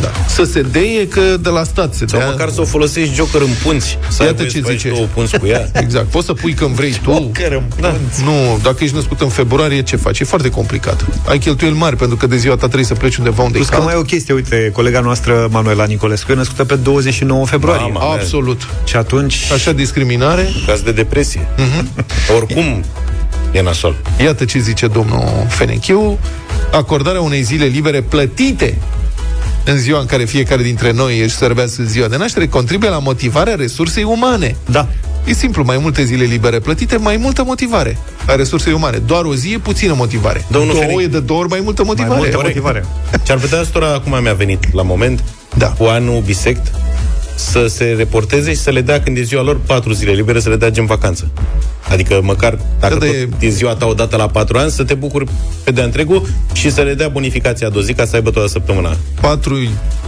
[0.00, 0.10] Da.
[0.28, 2.28] Să se deie că de la stat se Sau dea...
[2.30, 3.98] măcar să o folosești joker în punți.
[4.08, 4.88] Să ai Iată voie ce să faci zice.
[4.88, 5.68] două punți cu ea.
[5.84, 6.06] Exact.
[6.06, 7.30] Poți să pui când vrei tu.
[7.54, 7.94] în Da.
[8.24, 10.18] Nu, dacă ești născut în februarie, ce faci?
[10.20, 11.04] E foarte complicat.
[11.26, 13.70] Ai cheltuieli mari pentru că de ziua ta trebuie să pleci undeva unde Plus e
[13.70, 13.86] că cald.
[13.88, 17.92] mai e o chestie, uite, colega noastră, Manuela Nicolescu, e născută pe 29 februarie.
[17.92, 18.12] Mama.
[18.12, 18.68] Absolut.
[18.84, 19.50] Și atunci...
[19.52, 20.48] Așa discriminare.
[20.66, 21.48] Caz de depresie.
[22.36, 22.84] Oricum,
[23.52, 23.96] e nasol.
[24.20, 26.18] Iată ce zice domnul Fenechiu.
[26.72, 28.78] Acordarea unei zile libere plătite
[29.64, 33.54] în ziua în care fiecare dintre noi își servează ziua de naștere contribuie la motivarea
[33.54, 34.56] resursei umane.
[34.70, 34.88] Da.
[35.24, 38.96] E simplu, mai multe zile libere plătite, mai multă motivare a resursei umane.
[39.06, 40.44] Doar o zi e puțină motivare.
[40.50, 41.04] Domnul Două Fenic.
[41.04, 42.16] e de două ori mai multă motivare.
[42.16, 42.54] multă Corect.
[42.54, 42.84] motivare.
[43.22, 45.22] Ce ar putea stora acum mi-a venit la moment
[45.54, 45.66] Da.
[45.78, 46.72] cu anul bisect
[47.34, 50.48] să se reporteze și să le dea când e ziua lor patru zile libere, să
[50.48, 51.30] le dea gen vacanță.
[51.88, 54.94] Adică măcar dacă Da, tot de- e ziua ta odată la patru ani, să te
[54.94, 55.26] bucuri
[55.64, 58.48] pe de întregul și să le dea bonificația de o zi ca să aibă toată
[58.48, 58.96] săptămâna.
[59.20, 59.56] Patru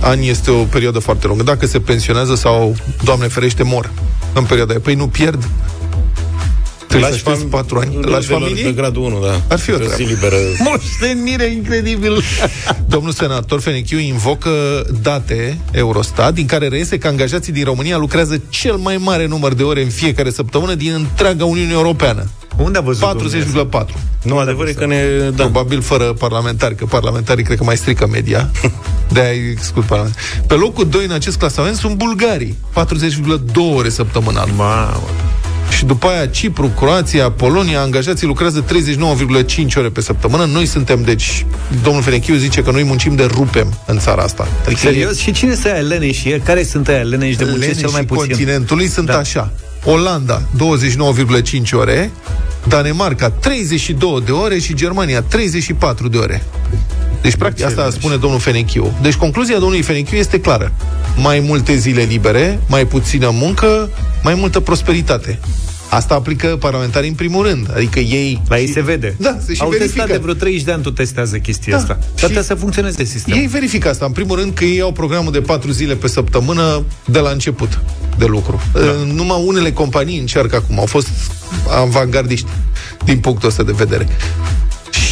[0.01, 1.43] ani este o perioadă foarte lungă.
[1.43, 2.75] Dacă se pensionează sau,
[3.05, 3.91] Doamne ferește, mor
[4.33, 5.49] în perioada aia, păi nu pierd.
[6.99, 7.95] Trebuie să aștepți fam- patru ani.
[7.95, 8.63] Lași rudelor familie?
[8.63, 9.41] De gradul 1, da.
[9.49, 10.03] Ar fi o zi treabă.
[10.03, 10.37] liberă.
[10.67, 12.23] Moștenire incredibil!
[12.95, 14.51] Domnul senator Fenechiu invocă
[15.03, 19.63] date Eurostat din care reiese că angajații din România lucrează cel mai mare număr de
[19.63, 22.27] ore în fiecare săptămână din întreaga Uniune Europeană.
[22.57, 23.35] Unde a văzut
[23.71, 23.87] 40,4.
[24.23, 25.03] Nu, adevăr e că ne...
[25.35, 25.43] Da.
[25.43, 28.51] Probabil fără parlamentari, că parlamentarii cred că mai strică media.
[29.13, 30.25] de aia exclud parlamentari.
[30.47, 32.57] Pe locul 2 în acest clasament sunt bulgarii.
[32.73, 32.85] 40,2
[33.77, 34.49] ore săptămânal.
[34.57, 35.03] Mamă.
[35.77, 40.45] Și după aia Cipru, Croația, Polonia, angajații lucrează 39,5 ore pe săptămână.
[40.45, 41.47] Noi suntem, deci,
[41.83, 44.49] domnul Fenechiu zice că noi muncim de rupem în țara asta.
[44.64, 45.18] Adică Serios?
[45.18, 46.20] Și cine sunt aia leneși?
[46.20, 48.27] și Care sunt aia leneși de muncesc cel mai și puțin?
[48.27, 49.18] continentului sunt Da.
[49.18, 49.51] așa.
[49.85, 52.11] Olanda, 29,5 ore,
[52.68, 56.43] Danemarca, 32 de ore și Germania, 34 de ore.
[57.25, 58.99] Deci, practic, asta spune domnul Fenechiu.
[59.03, 60.72] Deci, concluzia domnului Fenechiu este clară.
[61.16, 63.91] Mai multe zile libere, mai puțină muncă,
[64.22, 65.39] mai multă prosperitate.
[65.89, 67.70] Asta aplică parlamentarii în primul rând.
[67.75, 68.43] Adică ei...
[68.49, 69.14] La ei se vede.
[69.18, 69.95] Da, se și Au verifică.
[69.95, 71.79] testat de vreo 30 de ani, tu testează chestia Da.
[71.81, 71.99] asta.
[72.01, 73.41] Și- Și trebuie să funcționeze sistemul.
[73.41, 74.05] Ei verifică asta.
[74.05, 77.81] În primul rând că ei au programul de 4 zile pe săptămână de la început
[78.18, 78.61] de lucru.
[78.72, 78.81] Da.
[79.14, 80.79] Numai unele companii încearcă acum.
[80.79, 81.09] Au fost
[81.81, 82.47] avangardiști
[83.05, 84.09] din punctul ăsta de vedere.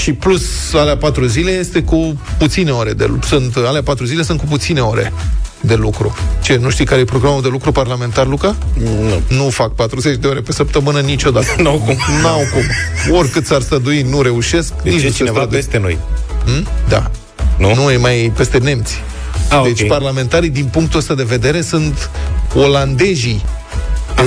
[0.02, 3.26] Și plus alea patru zile este cu puține ore de lucru.
[3.26, 5.12] Sunt, alea patru zile sunt cu puține ore
[5.60, 6.16] de lucru.
[6.42, 8.56] Ce, nu știi care e programul de lucru parlamentar, Luca?
[8.74, 9.36] Nu.
[9.36, 11.46] Nu fac 40 de ore pe săptămână niciodată.
[11.62, 11.96] N-au cum.
[12.22, 13.16] N-au cum.
[13.16, 14.72] Oricât s-ar stădui, nu reușesc.
[14.82, 15.60] Deci nici e nu se cineva străduie.
[15.60, 15.98] peste noi.
[16.44, 16.66] Hmm?
[16.88, 17.10] Da.
[17.58, 17.74] Nu?
[17.74, 19.02] Nu, e mai peste nemți.
[19.48, 19.86] Ah, deci ok.
[19.86, 22.10] parlamentarii, din punctul ăsta de vedere, sunt
[22.54, 23.44] olandezii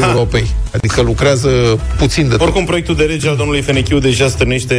[0.04, 0.48] Europei.
[0.74, 1.50] Adică lucrează
[1.98, 2.42] puțin de tot.
[2.42, 4.76] Oricum, proiectul de lege al domnului Fenechiu deja stârnește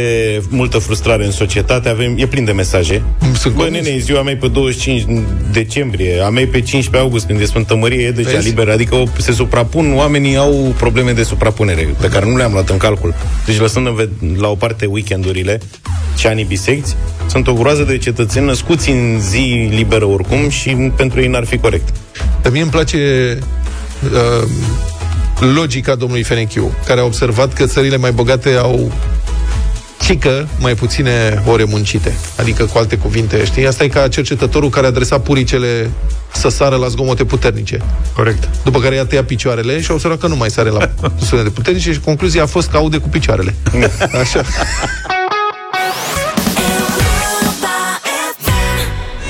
[0.49, 1.89] multă frustrare în societate.
[1.89, 3.01] Avem, e plin de mesaje.
[3.37, 3.85] Sunt Bă, convins.
[3.85, 5.05] nene, e ziua mea pe 25
[5.51, 8.47] decembrie, a mea pe 15 august, când e Sfântă Mărie, e deja Vezi?
[8.47, 8.71] liberă.
[8.71, 12.77] Adică o- se suprapun, oamenii au probleme de suprapunere, pe care nu le-am luat în
[12.77, 13.13] calcul.
[13.45, 15.59] Deci, lăsând în ved- la o parte weekendurile
[16.17, 16.95] și anii bisecți,
[17.29, 21.57] sunt o groază de cetățeni născuți în zi liberă oricum și pentru ei n-ar fi
[21.57, 21.93] corect.
[22.41, 22.97] Dar mie îmi place
[24.13, 24.47] uh,
[25.39, 28.91] logica domnului Fenechiu, care a observat că țările mai bogate au
[29.99, 32.13] ci că mai puține ore muncite.
[32.37, 33.67] Adică, cu alte cuvinte, știi?
[33.67, 35.91] Asta e ca cercetătorul care adresa puricele
[36.33, 37.81] să sară la zgomote puternice.
[38.15, 38.49] Corect.
[38.63, 40.89] După care i-a tăiat picioarele și au observat că nu mai sare la
[41.27, 43.55] sunete puternice și concluzia a fost că aude cu picioarele.
[44.21, 44.41] Așa.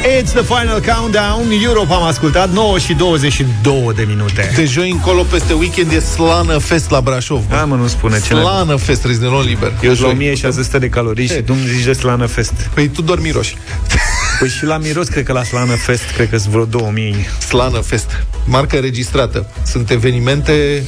[0.08, 5.22] It's the final countdown Europa am ascultat 9 și 22 de minute De joi încolo,
[5.22, 7.44] peste weekend, e Slană Fest la Brașov.
[7.50, 9.74] Da, mă, nu spune ce Slană Fest, Rezidenol liber.
[9.82, 10.12] Eu sunt la Joi.
[10.14, 11.42] 1600 de calorii și E.
[11.42, 13.56] tu îmi zici de Slană Fest Păi tu doar miroși.
[14.40, 17.16] Păi și la miros, cred că la Slană Fest Cred că sunt vreo 2000
[17.48, 18.26] Slană Fest.
[18.46, 19.50] Marcă registrată.
[19.66, 20.84] Sunt evenimente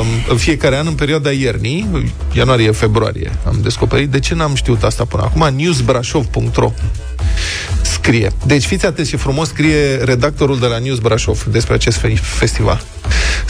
[0.00, 4.10] um, în fiecare an în perioada iernii, ianuarie-februarie, am descoperit.
[4.10, 5.54] De ce n-am știut asta până acum?
[5.56, 6.72] newsbrașov.ro
[8.04, 8.32] scrie.
[8.46, 12.82] Deci fiți atenți ce frumos scrie redactorul de la News Brașov despre acest fe- festival.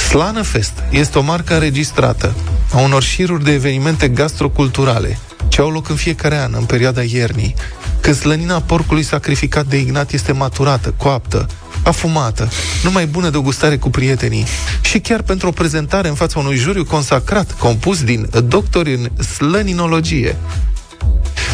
[0.09, 2.35] Slană Fest este o marcă registrată
[2.73, 7.55] a unor șiruri de evenimente gastroculturale ce au loc în fiecare an, în perioada iernii,
[8.01, 11.47] când slănina porcului sacrificat de Ignat este maturată, coaptă,
[11.83, 12.49] afumată,
[12.83, 14.45] numai bună de gustare cu prietenii
[14.83, 20.37] și chiar pentru o prezentare în fața unui juriu consacrat, compus din doctori în slăninologie.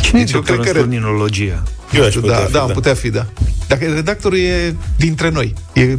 [0.03, 1.63] Cine Deci e eu doctor cred în că- slăninologia?
[1.93, 3.27] Eu aș Da, putea da, fi, da, am putea fi, da.
[3.69, 5.97] Dacă redactorul e dintre noi, e,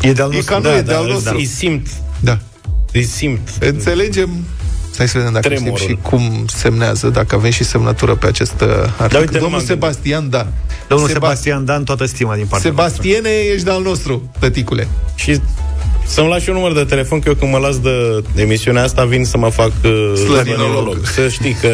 [0.00, 1.36] E de-al e nostru ca Da, noi, da, de-al îl- nostru.
[1.36, 1.86] Îi simt,
[2.20, 2.38] Da.
[2.92, 3.48] îi simt.
[3.60, 4.30] Înțelegem
[4.96, 5.76] Hai să vedem dacă Tremurul.
[5.78, 8.68] știm și cum semnează, dacă avem și semnătură pe acest uh,
[8.98, 9.20] articol.
[9.20, 10.46] uite, nu Domnul m-am Sebastian Dan.
[10.88, 14.88] Domnul Seba- Sebastian Dan, toată stima din partea Sebastiene, ești de-al nostru, tăticule.
[15.14, 15.40] Și
[16.12, 19.24] să-mi lași un număr de telefon, că eu când mă las de emisiunea asta vin
[19.24, 21.06] să mă fac uh, Slăninolog.
[21.06, 21.68] Să știi că,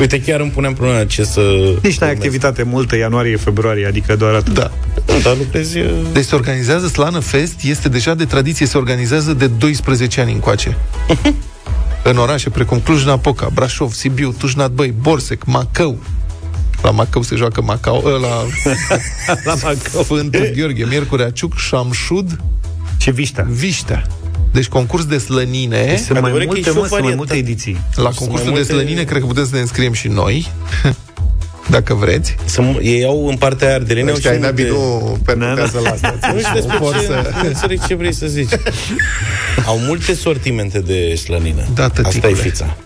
[0.00, 1.40] uite, chiar îmi puneam problema ce să...
[1.82, 4.54] Nici n-ai activitate multă, ianuarie, februarie, adică doar atât.
[4.54, 4.70] Da.
[5.06, 5.78] Nu, dar lucrezi...
[5.78, 10.32] uh, Deci se organizează Slană Fest, este deja de tradiție, se organizează de 12 ani
[10.32, 10.76] încoace.
[12.10, 15.98] în orașe precum Cluj-Napoca, Brașov, Sibiu, Tușnat Băi, Borsec, Macău.
[16.82, 18.46] La Macău se joacă Macau, ă, la,
[19.44, 20.02] La Macău.
[20.02, 22.38] Sfântul Gheorghe, Miercurea Ciuc, Șamșud,
[22.98, 23.46] Și Viștea.
[23.50, 24.06] Viștea.
[24.52, 25.76] Deci concurs de slănine.
[25.96, 27.14] Sunt mai Adevărat că e multe, și o mă, sunt mai varietate.
[27.16, 27.72] multe ediții.
[27.94, 30.50] La Sunt concursul mai de multe- slănine, cred că puteți să ne înscriem și noi.
[31.70, 32.34] Dacă vreți.
[32.44, 35.04] Să, m- ei au în partea aia ardelene au și Ăștia ai nabii multe...
[35.04, 36.14] nu permutează la asta.
[36.34, 37.30] Nu știu despre vor ce, să...
[37.42, 38.48] nu înțeleg ce vrei să zici.
[39.66, 41.62] Au multe sortimente de slănină.
[41.74, 42.34] Da, Asta e tăticule.
[42.34, 42.76] fița.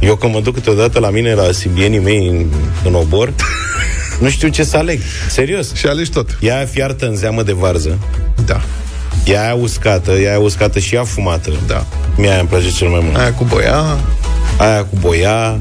[0.00, 2.46] Eu când mă duc câteodată la mine, la sibienii mei în,
[2.84, 3.32] în obor,
[4.20, 5.00] nu știu ce să aleg.
[5.28, 5.74] Serios.
[5.74, 6.38] Și alegi tot.
[6.40, 7.98] Ea aia fiartă în zeamă de varză,
[8.46, 8.60] Da.
[9.24, 11.50] Ea aia uscată, ea aia uscată și ea fumată.
[11.66, 11.86] Da.
[12.16, 13.16] Mie aia îmi place cel mai mult.
[13.16, 13.98] Aia cu boia.
[14.56, 15.58] Aia cu boia,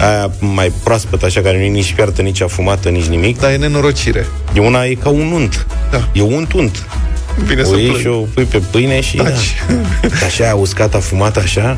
[0.00, 3.38] aia mai proaspătă, așa, care nu e nici fiartă, nici afumată, nici nimic.
[3.40, 4.26] Dar e nenorocire.
[4.54, 5.66] E una, e ca un unt.
[5.90, 6.08] Da.
[6.12, 6.86] E unt unt.
[7.46, 8.14] Bine să O iei și plâng.
[8.14, 9.54] o pui pe pâine și Taci.
[10.20, 10.26] da.
[10.26, 11.76] Așa, uscată, afumată, așa.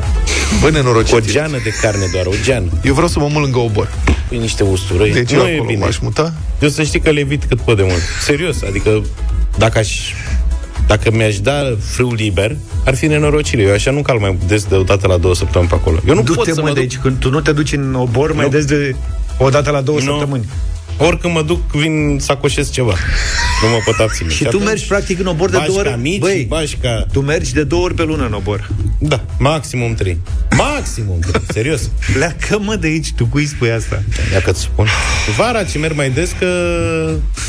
[0.59, 1.21] Bă, Cu o nenorocire.
[1.31, 2.65] geană de carne doar, o geană.
[2.83, 3.93] Eu vreau să mă mult lângă obor.
[4.27, 5.11] Pui niște usturăi.
[5.11, 5.79] Deci nu eu e acolo bine.
[5.85, 6.33] m-aș muta.
[6.61, 8.01] Eu să știi că le evit cât pot de mult.
[8.25, 9.01] Serios, adică
[9.57, 9.89] dacă aș
[10.89, 13.61] dacă mi-aș da frâu liber, ar fi nenorocire.
[13.61, 15.97] Eu așa nu cal mai des de o dată la două săptămâni pe acolo.
[16.07, 16.77] Eu nu pot Du-te, să mă, mă duc.
[16.83, 18.51] deci când tu nu te duci în obor, mai Nu.
[18.51, 18.95] des de
[19.37, 20.03] o dată la două Nu.
[20.05, 20.45] săptămâni.
[21.01, 22.93] Oricând mă duc, vin să acoșez ceva.
[23.63, 24.29] Nu mă pot abține.
[24.29, 26.01] Și tu atunci, mergi practic în obor de două bașca ori.
[26.01, 27.05] mici, Băi, bașca...
[27.11, 28.69] tu mergi de două ori pe lună în obor.
[28.99, 30.17] Da, maximum trei.
[30.57, 31.89] Maximum trei, serios.
[32.13, 34.03] Pleacă, mă, de aici, tu cui spui asta?
[34.33, 34.87] Ia că spun.
[35.37, 36.45] Vara ce merg mai des că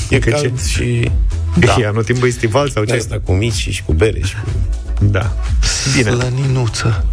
[0.09, 0.69] e Că cald ce?
[0.69, 1.11] și
[1.59, 1.77] Da.
[1.81, 2.95] E anul timpul estival sau ce?
[2.95, 4.51] asta cu mici și cu bere și cu...
[5.05, 5.37] Da.
[5.97, 6.11] Bine.
[6.11, 7.05] Slăninuță.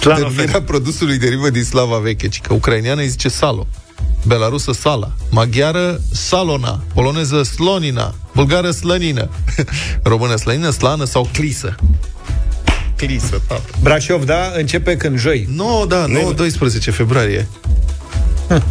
[0.00, 3.66] Slană Denumirea produsului derivă din slava veche, ci că ucraineană îi zice salo.
[4.28, 9.28] Belarusă sala, maghiară salona, poloneză slonina, bulgară slănină,
[10.02, 11.74] română slănină, slană sau clisă.
[12.96, 13.60] Clisă, da.
[13.82, 15.48] Brașov, da, începe când joi.
[15.54, 16.10] No, da, 9-12
[16.78, 17.48] februarie.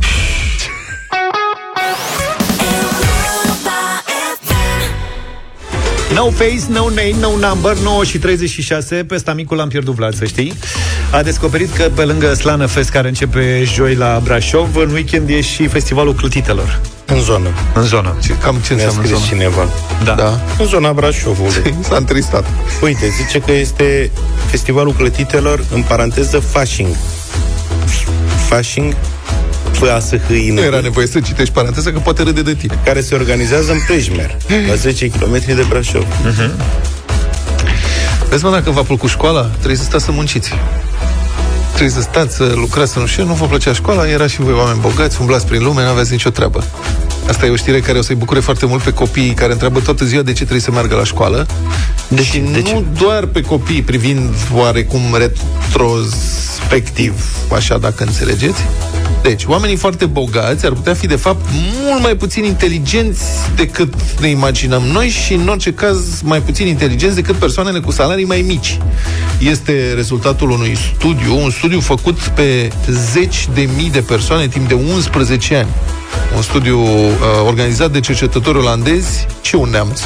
[6.14, 10.26] No face, no name, no number 9 și 36 Pe stamicul l-am pierdut Vlad, să
[10.26, 10.54] știi
[11.12, 15.42] A descoperit că pe lângă Slană Fest Care începe joi la Brașov În weekend e
[15.42, 17.50] și festivalul Clutitelor În zonă.
[17.74, 19.26] În zonă Ce, cam ce Ne-a înseamnă scris zona?
[19.30, 19.70] cineva.
[20.04, 20.40] Da, Da.
[20.60, 21.76] În zona Brașovului.
[21.90, 22.46] S-a întristat.
[22.82, 24.12] Uite, zice că este
[24.50, 26.96] festivalul clătitelor, în paranteză, Fasching.
[28.48, 28.96] Fasching,
[29.72, 32.54] f a s h i Nu era nevoie să citești paranteza, că poate râde de
[32.54, 32.80] tine.
[32.86, 34.38] care se organizează în Prejmer,
[34.68, 36.06] la 10 km de Brașov.
[38.30, 40.54] Vezi, mă, dacă v-a plăcut școala, trebuie să stați să munciți.
[41.78, 44.54] Trebuie să stați, să lucrați, să nu știu, nu vă plăcea școala, era și voi
[44.54, 46.64] oameni bogați, umblați prin lume, nu aveați nicio treabă.
[47.28, 50.06] Asta e o știre care o să-i bucure foarte mult pe copiii care întreabă toată
[50.06, 51.46] ziua de ce trebuie să meargă la școală.
[52.08, 52.40] De și ce?
[52.40, 52.84] De nu ce?
[53.00, 57.14] doar pe copii, privind oarecum retrospectiv,
[57.54, 58.62] așa dacă înțelegeți.
[59.28, 61.42] Deci, oamenii foarte bogați ar putea fi, de fapt,
[61.84, 63.24] mult mai puțin inteligenți
[63.56, 68.26] decât ne imaginăm noi și, în orice caz, mai puțin inteligenți decât persoanele cu salarii
[68.26, 68.78] mai mici.
[69.40, 72.72] Este rezultatul unui studiu, un studiu făcut pe
[73.12, 75.70] zeci de mii de persoane timp de 11 ani.
[76.36, 77.10] Un studiu uh,
[77.46, 80.02] organizat de cercetători olandezi și un neamț.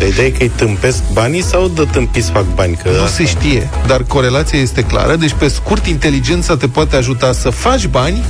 [0.00, 2.76] De ideea e că îi tâmpesc banii sau de tâmpiți fac bani?
[2.82, 5.16] Că Nu asta- se știe, dar corelația este clară.
[5.16, 8.22] Deci, pe scurt, inteligența te poate ajuta să faci bani,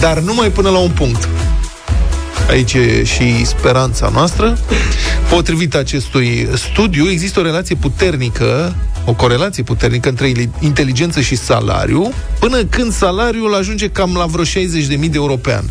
[0.00, 1.28] dar numai până la un punct.
[2.48, 4.58] Aici e și speranța noastră.
[5.30, 12.12] Potrivit acestui studiu, există o relație puternică, o corelație puternică între ili- inteligență și salariu,
[12.38, 15.64] până când salariul ajunge cam la vreo 60.000 de euro pe an.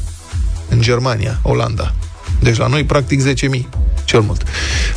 [0.70, 1.94] În Germania, Olanda.
[2.40, 3.68] Deci la noi, practic, 10.000
[4.10, 4.44] cel mult.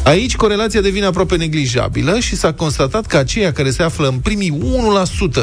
[0.03, 4.61] Aici corelația devine aproape neglijabilă și s-a constatat că aceia care se află în primii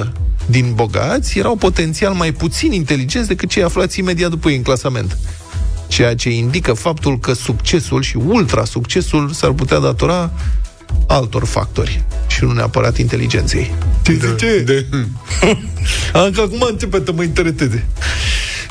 [0.01, 0.07] 1%
[0.45, 5.17] din bogați erau potențial mai puțin inteligenți decât cei aflați imediat după ei în clasament.
[5.87, 10.31] Ceea ce indică faptul că succesul și ultra-succesul s-ar putea datora
[11.07, 13.71] altor factori și nu neapărat inteligenței.
[14.01, 14.59] Ce zice?
[14.59, 14.85] De.
[16.25, 17.85] Încă acum începe să mă intereseze.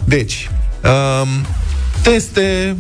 [0.05, 0.51] Deci,
[0.85, 1.29] um,
[2.03, 2.77] teste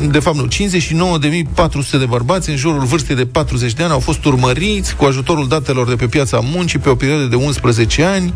[0.00, 3.98] 11.000, de fapt nu, 59.400 de bărbați în jurul vârstei de 40 de ani au
[3.98, 8.34] fost urmăriți cu ajutorul datelor de pe piața muncii pe o perioadă de 11 ani,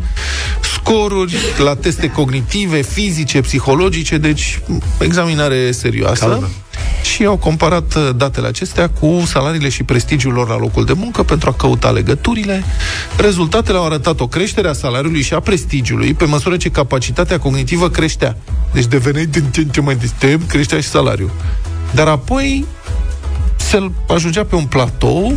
[0.73, 4.59] scoruri la teste cognitive, fizice, psihologice, deci
[4.99, 6.25] examinare serioasă.
[6.25, 6.49] Calmă.
[7.01, 11.23] Și au comparat uh, datele acestea cu salariile și prestigiul lor la locul de muncă
[11.23, 12.63] pentru a căuta legăturile.
[13.17, 17.89] Rezultatele au arătat o creștere a salariului și a prestigiului pe măsură ce capacitatea cognitivă
[17.89, 18.37] creștea.
[18.73, 21.31] Deci deveneai din ce în ce mai deștept, creștea și salariul.
[21.91, 22.65] Dar apoi
[23.55, 25.33] se ajungea pe un platou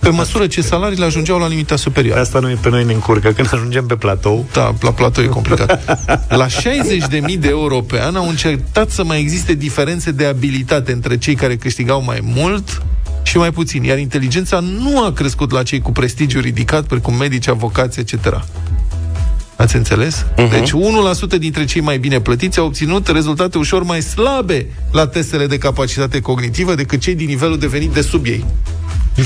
[0.00, 2.20] pe măsură ce salariile ajungeau la limita superioară.
[2.20, 3.30] Asta noi, pe noi ne încurcă.
[3.30, 5.98] Când ajungem pe platou, Da, la platou e complicat.
[6.28, 11.18] La 60.000 de euro pe an au încercat să mai existe diferențe de abilitate între
[11.18, 12.82] cei care câștigau mai mult
[13.22, 17.48] și mai puțin, iar inteligența nu a crescut la cei cu prestigiu ridicat, precum medici,
[17.48, 18.44] avocați, etc.
[19.56, 20.24] Ați înțeles?
[20.24, 20.50] Uh-huh.
[20.50, 20.70] Deci
[21.36, 25.58] 1% dintre cei mai bine plătiți au obținut rezultate ușor mai slabe la testele de
[25.58, 28.44] capacitate cognitivă decât cei din nivelul devenit de sub ei.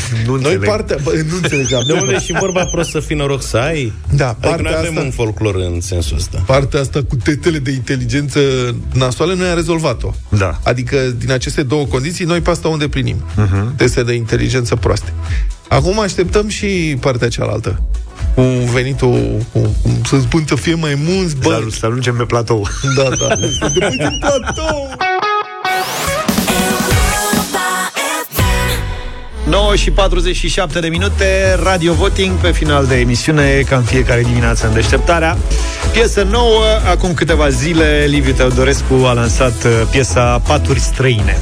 [0.27, 0.65] nu Noi înțeleg.
[0.65, 0.97] partea...
[1.03, 1.83] Bă, nu înțelegeam.
[1.87, 3.93] De unde e și vorba prost să fii noroc să ai?
[4.15, 6.43] Da, Adică partea noi avem asta- un folclor în sensul ăsta.
[6.47, 8.41] partea asta cu testele de inteligență
[8.93, 10.11] nasoale, noi am rezolvat-o.
[10.29, 10.59] Da.
[10.65, 13.17] Adică, din aceste două condiții, noi pe asta o îndeplinim.
[13.35, 13.77] Uh-huh.
[13.77, 15.13] Teste de inteligență proaste.
[15.69, 17.83] Acum așteptăm și partea cealaltă.
[18.35, 18.43] Cu
[18.73, 21.71] venitul, cu, cum să spun, să fie mai mulți Să, bani.
[21.73, 22.69] să ajungem pe platou.
[22.97, 23.35] Da, da.
[23.37, 24.91] Depui pe platou.
[29.55, 34.67] 9 și 47 de minute, Radio Voting pe final de emisiune, ca în fiecare dimineață
[34.67, 35.37] în deșteptarea.
[35.93, 41.39] Piesă nouă, acum câteva zile, Liviu Teodorescu a lansat uh, piesa Paturi străine.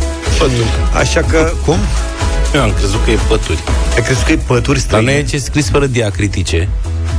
[0.94, 1.76] Așa că, cum?
[2.54, 3.62] Eu am crezut că e pături.
[3.94, 5.12] Ai crezut că e pături Dar nu străine?
[5.12, 6.68] e ce scris fără diacritice.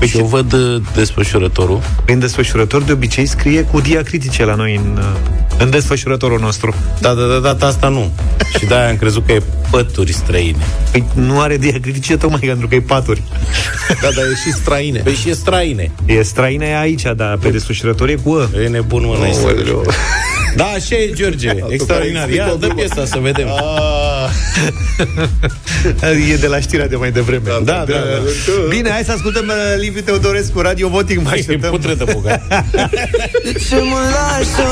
[0.04, 1.82] Păi și eu văd uh, desfășurătorul.
[2.06, 5.20] Prin desfășurător de obicei scrie cu diacritice la noi în, uh,
[5.58, 6.76] în desfășurătorul nostru.
[7.00, 8.12] Da, da, da, data asta nu.
[8.60, 10.66] și de-aia am crezut că e pături străine.
[10.92, 13.22] Păi nu are diacritice tocmai pentru că e paturi.
[14.02, 15.00] Da, dar e și străine.
[15.00, 15.92] Păi și e străine.
[16.06, 18.50] E străină e aici, dar pe desfășurător e cu ă.
[18.64, 19.56] E nebun, mă, n-ai să
[20.56, 21.50] Da, așa e, George.
[21.68, 22.30] Extraordinar.
[22.30, 23.48] Ia, dă piesa să vedem.
[26.32, 27.50] E de la știrea de mai devreme.
[27.50, 27.96] Da, da, da.
[28.70, 31.70] Bine, hai să ascultăm uh, Liviu Teodorescu, Radio Voting, mai E așteptăm.
[31.72, 32.42] putre de bogat.
[33.46, 34.66] De ce mă lași să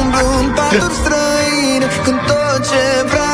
[0.00, 3.25] umblu în paturi străine Când tot ce vreau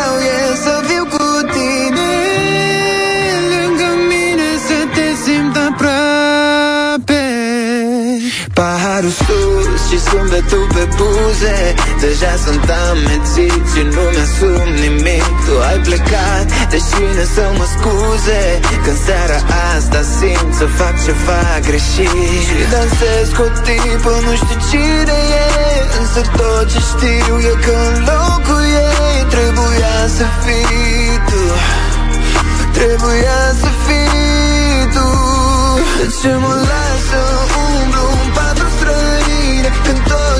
[10.06, 11.58] zâmbetul pe buze.
[12.04, 15.32] Deja sunt amețit și nu mi-asum nimic.
[15.46, 18.42] Tu ai plecat, deși ne să mă scuze.
[18.84, 19.38] Când seara
[19.74, 22.42] asta simt să fac ceva greșit.
[22.46, 25.46] Și dansez cu o tipă, nu știu cine e.
[26.00, 31.42] Însă tot ce știu e că în locul ei Trebuia să fii tu.
[32.72, 35.08] Trebuia să fii tu.
[35.98, 37.22] De ce mă las să
[37.64, 38.51] umblu în patru străine
[39.84, 40.31] Când tot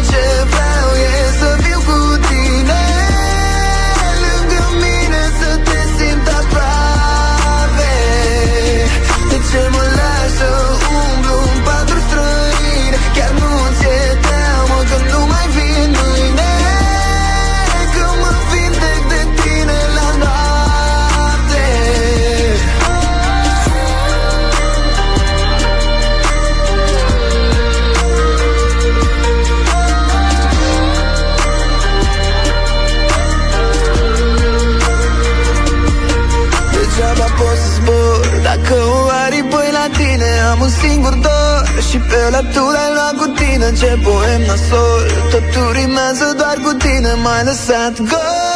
[40.83, 45.03] singur dor Și pe la tu l-ai luat cu tine Ce poem nasol
[45.33, 48.53] Totul rimează doar cu tine M-ai lăsat gol.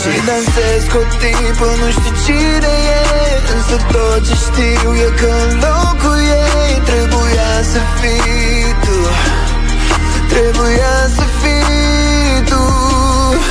[0.00, 3.00] Și dansez cu o tipă Nu știu cine e
[3.54, 6.18] Însă tot ce știu e că în locul
[6.48, 8.98] ei Trebuia să fii tu.
[10.32, 12.62] Trebuia să fii tu.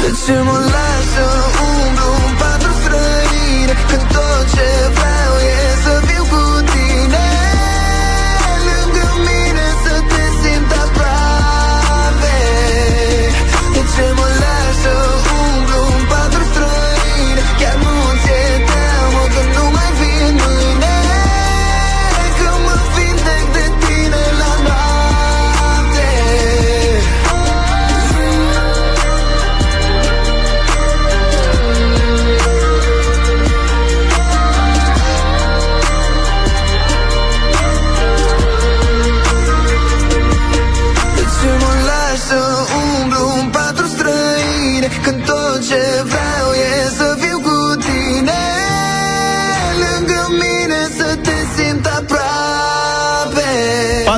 [0.01, 1.25] De ce mă lași să
[1.67, 4.67] umblu în patru străine Când tot ce
[4.97, 5.93] vreau e să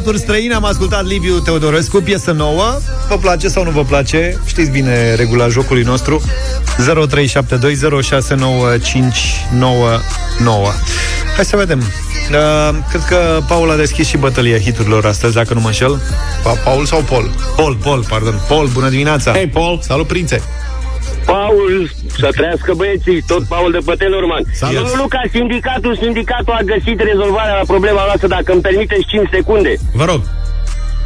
[0.01, 2.79] Paturi străine, am ascultat Liviu Teodorescu, piesă nouă.
[3.09, 4.39] Vă place sau nu vă place?
[4.45, 6.21] Știți bine regula jocului nostru.
[6.21, 6.23] 0372069599.
[11.35, 11.79] Hai să vedem.
[11.79, 16.01] Uh, cred că Paul a deschis și bătălia hiturilor astăzi, dacă nu mă înșel.
[16.43, 17.31] Pa, Paul sau Paul?
[17.55, 18.41] Paul, Paul, pardon.
[18.47, 19.31] Paul, bună dimineața!
[19.31, 19.79] Hei, Paul!
[19.81, 20.41] Salut, prințe!
[21.51, 24.43] Paul, să trăiască băieții, tot Paul de pe Telorman.
[24.53, 24.75] Salut.
[24.75, 29.73] Domnul Luca, sindicatul, sindicatul a găsit rezolvarea la problema noastră, dacă îmi permiteți 5 secunde.
[29.93, 30.21] Vă rog.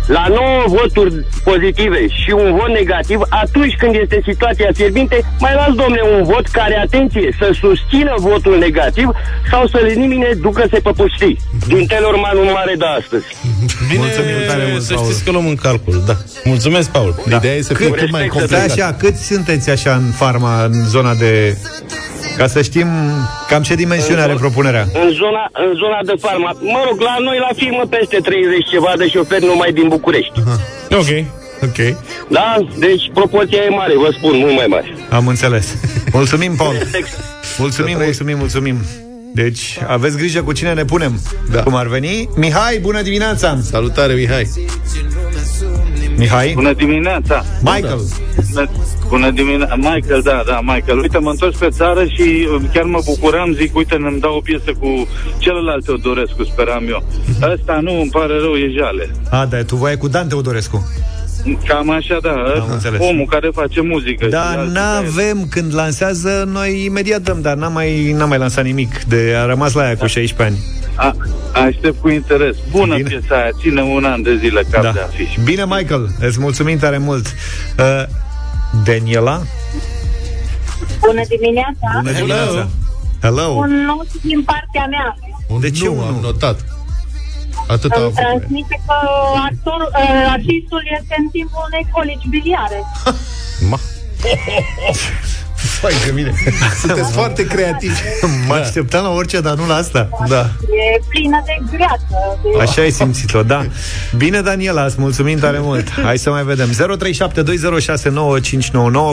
[0.08, 5.74] La 9 voturi pozitive și un vot negativ, atunci când este situația fierbinte, mai las,
[5.76, 9.10] domne, un vot care, atenție, să susțină votul negativ
[9.51, 11.39] sau să-l elimine, ducă-se pe pustii.
[11.68, 13.26] Din Telorman un mare de astăzi.
[13.89, 15.06] Bine, Mulțumim tare mult, să Paul.
[15.06, 16.14] știți că luăm în calcul, da.
[16.43, 17.16] Mulțumesc, Paul.
[17.28, 17.36] Da.
[17.36, 18.78] Ideea e să fie Cât- cât mai respect, Stai complet.
[18.82, 21.58] așa, câți sunteți așa în farma, în zona de...
[22.38, 22.88] Ca să știm
[23.49, 24.82] cam ce dimensiune are propunerea.
[24.93, 26.51] În zona, în zona de farma.
[26.62, 30.39] Mă rog, la noi la firmă peste 30 ceva de șoferi numai din București.
[31.01, 31.11] Ok.
[31.63, 31.79] Ok.
[32.29, 32.67] Da?
[32.77, 34.95] Deci proporția e mare, vă spun, mult mai mare.
[35.09, 35.75] Am înțeles.
[36.19, 36.75] Mulțumim, Paul.
[36.79, 37.09] Respect.
[37.57, 38.77] Mulțumim, mulțumim, mulțumim.
[39.33, 41.21] Deci, aveți grijă cu cine ne punem.
[41.51, 41.63] Da.
[41.63, 42.29] Cum ar veni?
[42.35, 43.59] Mihai, bună dimineața!
[43.61, 44.49] Salutare, Mihai!
[46.18, 46.51] Mihai?
[46.53, 47.43] Bună dimineața!
[47.61, 48.01] Michael!
[48.53, 48.70] Bună,
[49.07, 49.76] bună dimineața!
[49.76, 50.97] Michael, da, da, Michael.
[50.99, 54.39] Uite, mă întorc pe țară și uh, chiar mă bucuram, zic, uite, ne-mi dau o
[54.39, 55.07] piesă cu
[55.38, 57.03] celălalt Teodorescu, speram eu.
[57.53, 59.11] Ăsta nu, îmi pare rău, e jale.
[59.30, 60.88] A, da, tu vai cu Dan Teodorescu.
[61.67, 62.99] Cam așa, da, ăsta, înțeles.
[63.01, 64.25] omul care face muzică.
[64.27, 68.63] Da, Și alții n-avem, când lansează, noi imediat dăm, dar n-am mai, n-am mai lansat
[68.63, 69.03] nimic.
[69.03, 70.63] De, a rămas la aia cu 16 ani.
[70.95, 71.15] A,
[71.65, 72.55] aștept cu interes.
[72.71, 73.07] Bună Bine.
[73.09, 74.91] piesa aia, ține un an de zile cap Da.
[74.91, 75.35] de afiș.
[75.43, 77.25] Bine, Michael, îți mulțumim tare mult.
[77.79, 78.03] Uh,
[78.85, 79.41] Daniela?
[81.07, 81.87] Bună dimineața!
[82.01, 82.67] Bună dimineața!
[83.21, 83.47] Hello!
[83.49, 85.17] Un nu din partea mea.
[85.47, 86.19] Un De ce nu, un am nu?
[86.21, 86.57] notat.
[87.67, 88.23] Atâta Îmi am făcut.
[88.25, 88.93] transmite că
[89.49, 89.74] actor,
[90.06, 92.80] uh, artistul este în timpul unei colici biliare.
[93.70, 93.80] Ma.
[95.56, 96.34] Fai că bine.
[96.80, 97.99] Sunteți foarte creativi.
[98.47, 100.10] Mă așteptam la orice, dar nu la asta.
[100.28, 100.39] Da.
[100.39, 102.39] E plină de greață.
[102.41, 102.49] De...
[102.62, 103.66] Așa ai simțit-o, da.
[104.18, 105.89] Bine, Daniela, îți mulțumim tare mult.
[105.89, 106.70] Hai să mai vedem.
[106.72, 106.76] 0372069599.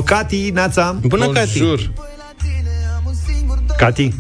[0.05, 0.97] Cati, Neața.
[1.01, 1.59] Bună, Cati.
[1.59, 1.93] Jur.
[3.77, 4.15] Cati,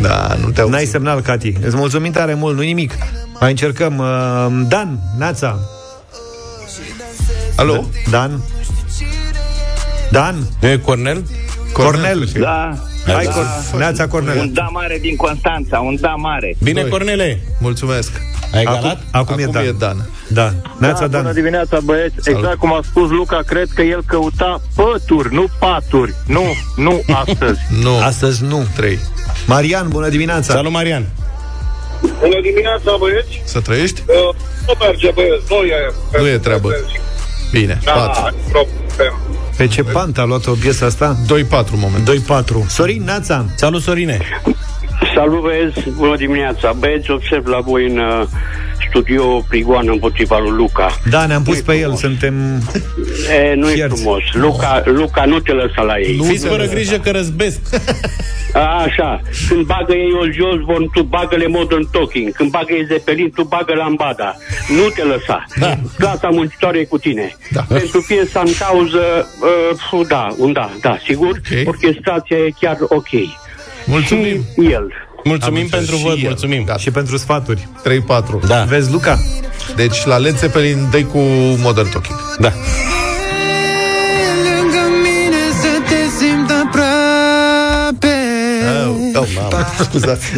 [0.00, 1.54] Da, nu te-au n-ai semnal, Cati.
[1.64, 2.92] Îți mulțumim tare mult, nu nimic.
[3.40, 3.98] Mai încercăm.
[3.98, 5.58] Uh, Dan, Neața.
[7.56, 7.84] Alo?
[8.10, 8.40] Dan.
[10.10, 10.34] Dan.
[10.60, 11.24] Nu e Cornel?
[11.72, 12.28] Cornel.
[12.40, 12.74] Da,
[13.06, 13.30] Hai, Da.
[13.30, 14.38] Cor- Neața Cornel.
[14.38, 16.56] un da mare din Constanța, un da mare.
[16.62, 16.90] Bine, Doi.
[16.90, 17.40] Cornele.
[17.60, 18.10] Mulțumesc.
[18.54, 18.98] Ai Acum, egalat?
[19.10, 19.64] acum, e Acum Dan.
[19.66, 20.08] e Dan.
[20.28, 20.52] Da.
[20.78, 21.32] Neața Bună Dan.
[21.34, 22.30] dimineața, băieți.
[22.30, 26.14] Exact cum a spus Luca, cred că el căuta pături, nu paturi.
[26.26, 26.42] Nu,
[26.76, 27.60] nu astăzi.
[27.84, 27.98] Nu.
[28.02, 28.66] Astăzi nu.
[28.76, 28.98] Trei.
[29.46, 30.54] Marian, bună dimineața.
[30.54, 31.06] Salut, Marian.
[32.00, 33.42] Bună dimineața, băieți!
[33.44, 34.02] Să trăiești?
[34.66, 35.92] Nu merge, băieți, nu e...
[36.20, 36.70] Nu e treabă.
[37.50, 37.78] Bine.
[37.84, 38.36] Da, Patru.
[38.50, 39.18] problem.
[39.56, 41.16] Pe ce pant a luat o piesă asta?
[41.24, 41.28] 2-4
[41.72, 42.10] moment.
[42.64, 42.66] 2-4.
[42.68, 43.44] Sorin, Neața.
[43.54, 44.18] Salut, Sorine.
[45.14, 46.72] Salut, băieți, bună dimineața.
[46.72, 48.22] Băieți, observ la voi în uh,
[48.88, 50.98] studio prigoană împotriva lui Luca.
[51.10, 52.00] Da, ne-am pus Nu-i pe el, frumos.
[52.00, 52.34] suntem...
[53.50, 54.00] E, nu e Fierți.
[54.02, 54.22] frumos.
[54.32, 56.20] Luca, Luca, nu te lăsa la ei.
[56.28, 57.60] Fiți fără grijă că răzbesc.
[58.52, 59.20] A, așa.
[59.48, 62.32] Când bagă ei o jos, vor, tu bagă-le modern talking.
[62.32, 64.36] Când bagă ei Zeppelin, tu bagă lambada.
[64.68, 65.44] Nu te lăsa.
[65.60, 65.74] Da.
[65.98, 67.36] Clasa muncitoare e cu tine.
[67.50, 67.64] Da.
[67.68, 71.28] Pentru piesa în cauză, uh, fu, da, un da, da, sigur.
[71.30, 71.68] Ok.
[71.68, 73.08] Orchestrația e chiar ok.
[73.86, 74.44] Mulțumim.
[74.52, 74.92] Și el.
[75.24, 76.02] Mulțumim Am pentru înțeles.
[76.02, 76.28] vot, Și el.
[76.28, 76.64] mulțumim.
[76.64, 76.78] Gata.
[76.78, 77.68] Și pentru sfaturi.
[77.82, 78.46] 3-4.
[78.46, 78.62] Da.
[78.64, 79.18] Vezi, Luca?
[79.76, 81.18] Deci la Led Zeppelin dai cu
[81.62, 82.18] Modern Talking.
[82.38, 82.52] Da.
[84.44, 88.14] Lângă mine să te simt aproape
[88.88, 90.32] Oh, oh, mamă, scuzați.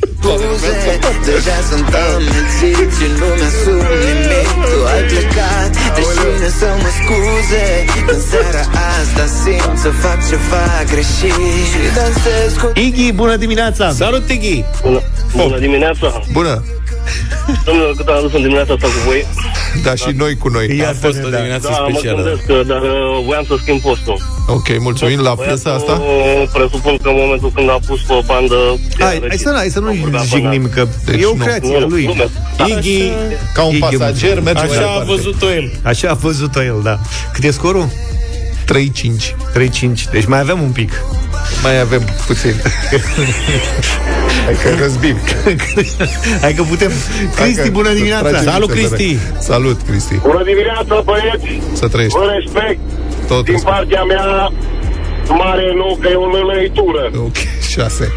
[0.00, 7.66] Scuze, deja sunt amețit și nu mi-asum nimic Tu ai plecat, deși să mă scuze
[8.12, 8.64] În seara
[8.98, 13.90] asta simt să fac ceva greșit Și dansez cu Iggy, bună dimineața!
[13.90, 14.64] Salut, Iggy!
[14.82, 15.00] Bună,
[15.36, 16.22] bună dimineața!
[16.32, 16.64] Bună!
[17.66, 19.26] Domnule, cât am adus în dimineața asta cu voi?
[19.82, 20.84] Da, și noi cu noi.
[20.90, 22.22] A fost o dimineață Da, mă specială.
[22.22, 24.18] gândesc, dar uh, voiam să schimb postul.
[24.46, 25.92] Ok, mulțumim la piesa asta.
[25.92, 28.56] Uh, presupun că în momentul când a pus pe o bandă...
[28.98, 29.92] Hai, hai să, hai să nu
[30.26, 31.42] jignim, că Deci e o nu.
[31.44, 32.04] creație a Nu, lui.
[32.04, 32.28] glume.
[32.66, 33.02] Iggy,
[33.54, 35.10] Ca un Iggy, pasager, merge mai așa a departe.
[35.12, 35.72] văzut-o el.
[35.82, 36.98] Așa a văzut-o el, da.
[37.32, 37.88] Cât e scorul?
[38.64, 39.34] 3-5.
[39.54, 40.10] 3-5.
[40.10, 40.92] Deci mai avem un pic.
[41.62, 42.54] Mai avem puțin.
[44.44, 45.16] Hai că răzbim.
[46.40, 46.90] Hai că putem.
[47.36, 48.42] Cristi, bună dimineața!
[48.42, 49.18] Salut, Cristi!
[49.38, 50.14] Salut, Cristi.
[50.22, 51.60] Bună dimineața, băieți!
[51.72, 52.18] Să trăiești.
[52.18, 52.78] Vă respect!
[53.28, 53.74] Tot Din respect.
[53.74, 54.52] partea mea,
[55.28, 57.10] mare nu, că e o lălăitură.
[57.16, 57.36] Ok,
[57.68, 58.12] 6.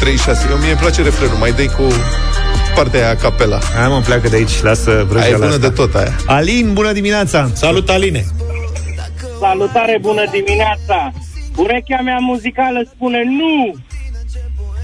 [0.00, 0.50] 3-6.
[0.50, 1.36] Eu mie îmi place refrenul.
[1.38, 1.82] Mai dai cu
[2.74, 3.58] partea aia a capela.
[3.78, 5.58] Hai mă, pleacă de aici, lasă Aia e vrăjeala bună asta.
[5.68, 6.12] de tot aia.
[6.26, 7.50] Alin, bună dimineața!
[7.54, 8.24] Salut, Aline!
[9.40, 11.12] Salutare, bună dimineața!
[11.56, 13.74] Urechea mea muzicală spune nu!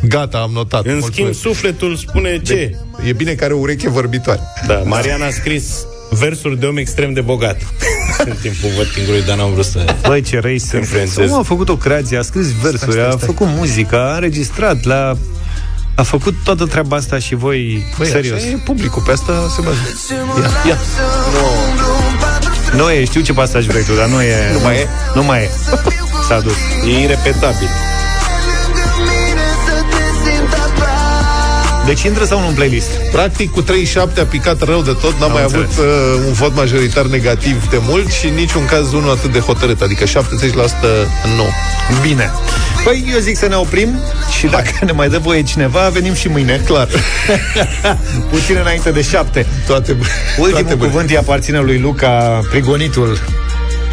[0.09, 0.85] Gata, am notat.
[0.85, 1.13] În Mulțumesc.
[1.39, 2.77] schimb, sufletul spune ce?
[3.07, 4.41] E bine că are o ureche vorbitoare.
[4.67, 7.57] Da, Mariana a scris versuri de om extrem de bogat.
[8.25, 9.95] În timpul votingului, dar n-am vrut să...
[10.07, 10.83] Băi, ce răi sunt.
[10.83, 11.27] Influențez.
[11.29, 13.27] Omul a făcut o creație, a scris versuri, stai, a stai.
[13.27, 15.17] făcut muzică, a înregistrat, la...
[15.95, 18.37] A făcut toată treaba asta și voi, Băi, serios.
[18.39, 19.91] așa e publicul, pe asta se bazează.
[20.39, 20.79] Ia, ia.
[22.77, 24.53] Nu e, știu ce pasaj vrei tu, dar nu e...
[24.53, 24.87] Nu mai e?
[25.15, 25.51] Nu mai e.
[26.29, 26.57] S-a dus.
[26.87, 27.69] E irepetabil.
[31.87, 32.89] Deci intră sau nu în playlist?
[33.13, 35.67] Practic, cu 37 a picat rău de tot, n-am mai înțeles.
[35.79, 39.39] avut uh, un vot majoritar negativ de mult și în niciun caz unul atât de
[39.39, 40.09] hotărât, adică 70%
[41.37, 41.45] nu.
[42.03, 42.31] Bine.
[42.85, 43.99] Păi eu zic să ne oprim
[44.39, 46.61] și dacă ne mai dă voie cineva, venim și mâine.
[46.67, 46.89] Clar.
[48.31, 49.47] Puțin înainte de șapte.
[49.67, 49.97] Toate,
[50.39, 50.91] Ultimul toate bune.
[50.91, 53.19] cuvânt îi aparține lui Luca, prigonitul.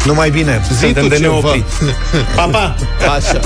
[0.06, 0.60] Numai bine.
[0.72, 1.32] Zi Suntem tu de ceva.
[1.40, 1.64] neoprit.
[2.36, 2.74] Pa, pa!
[3.16, 3.40] Așa.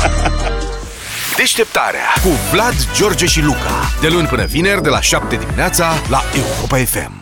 [1.36, 3.90] Deșteptarea cu Vlad, George și Luca.
[4.00, 7.19] De luni până vineri, de la 7 dimineața, la Europa FM.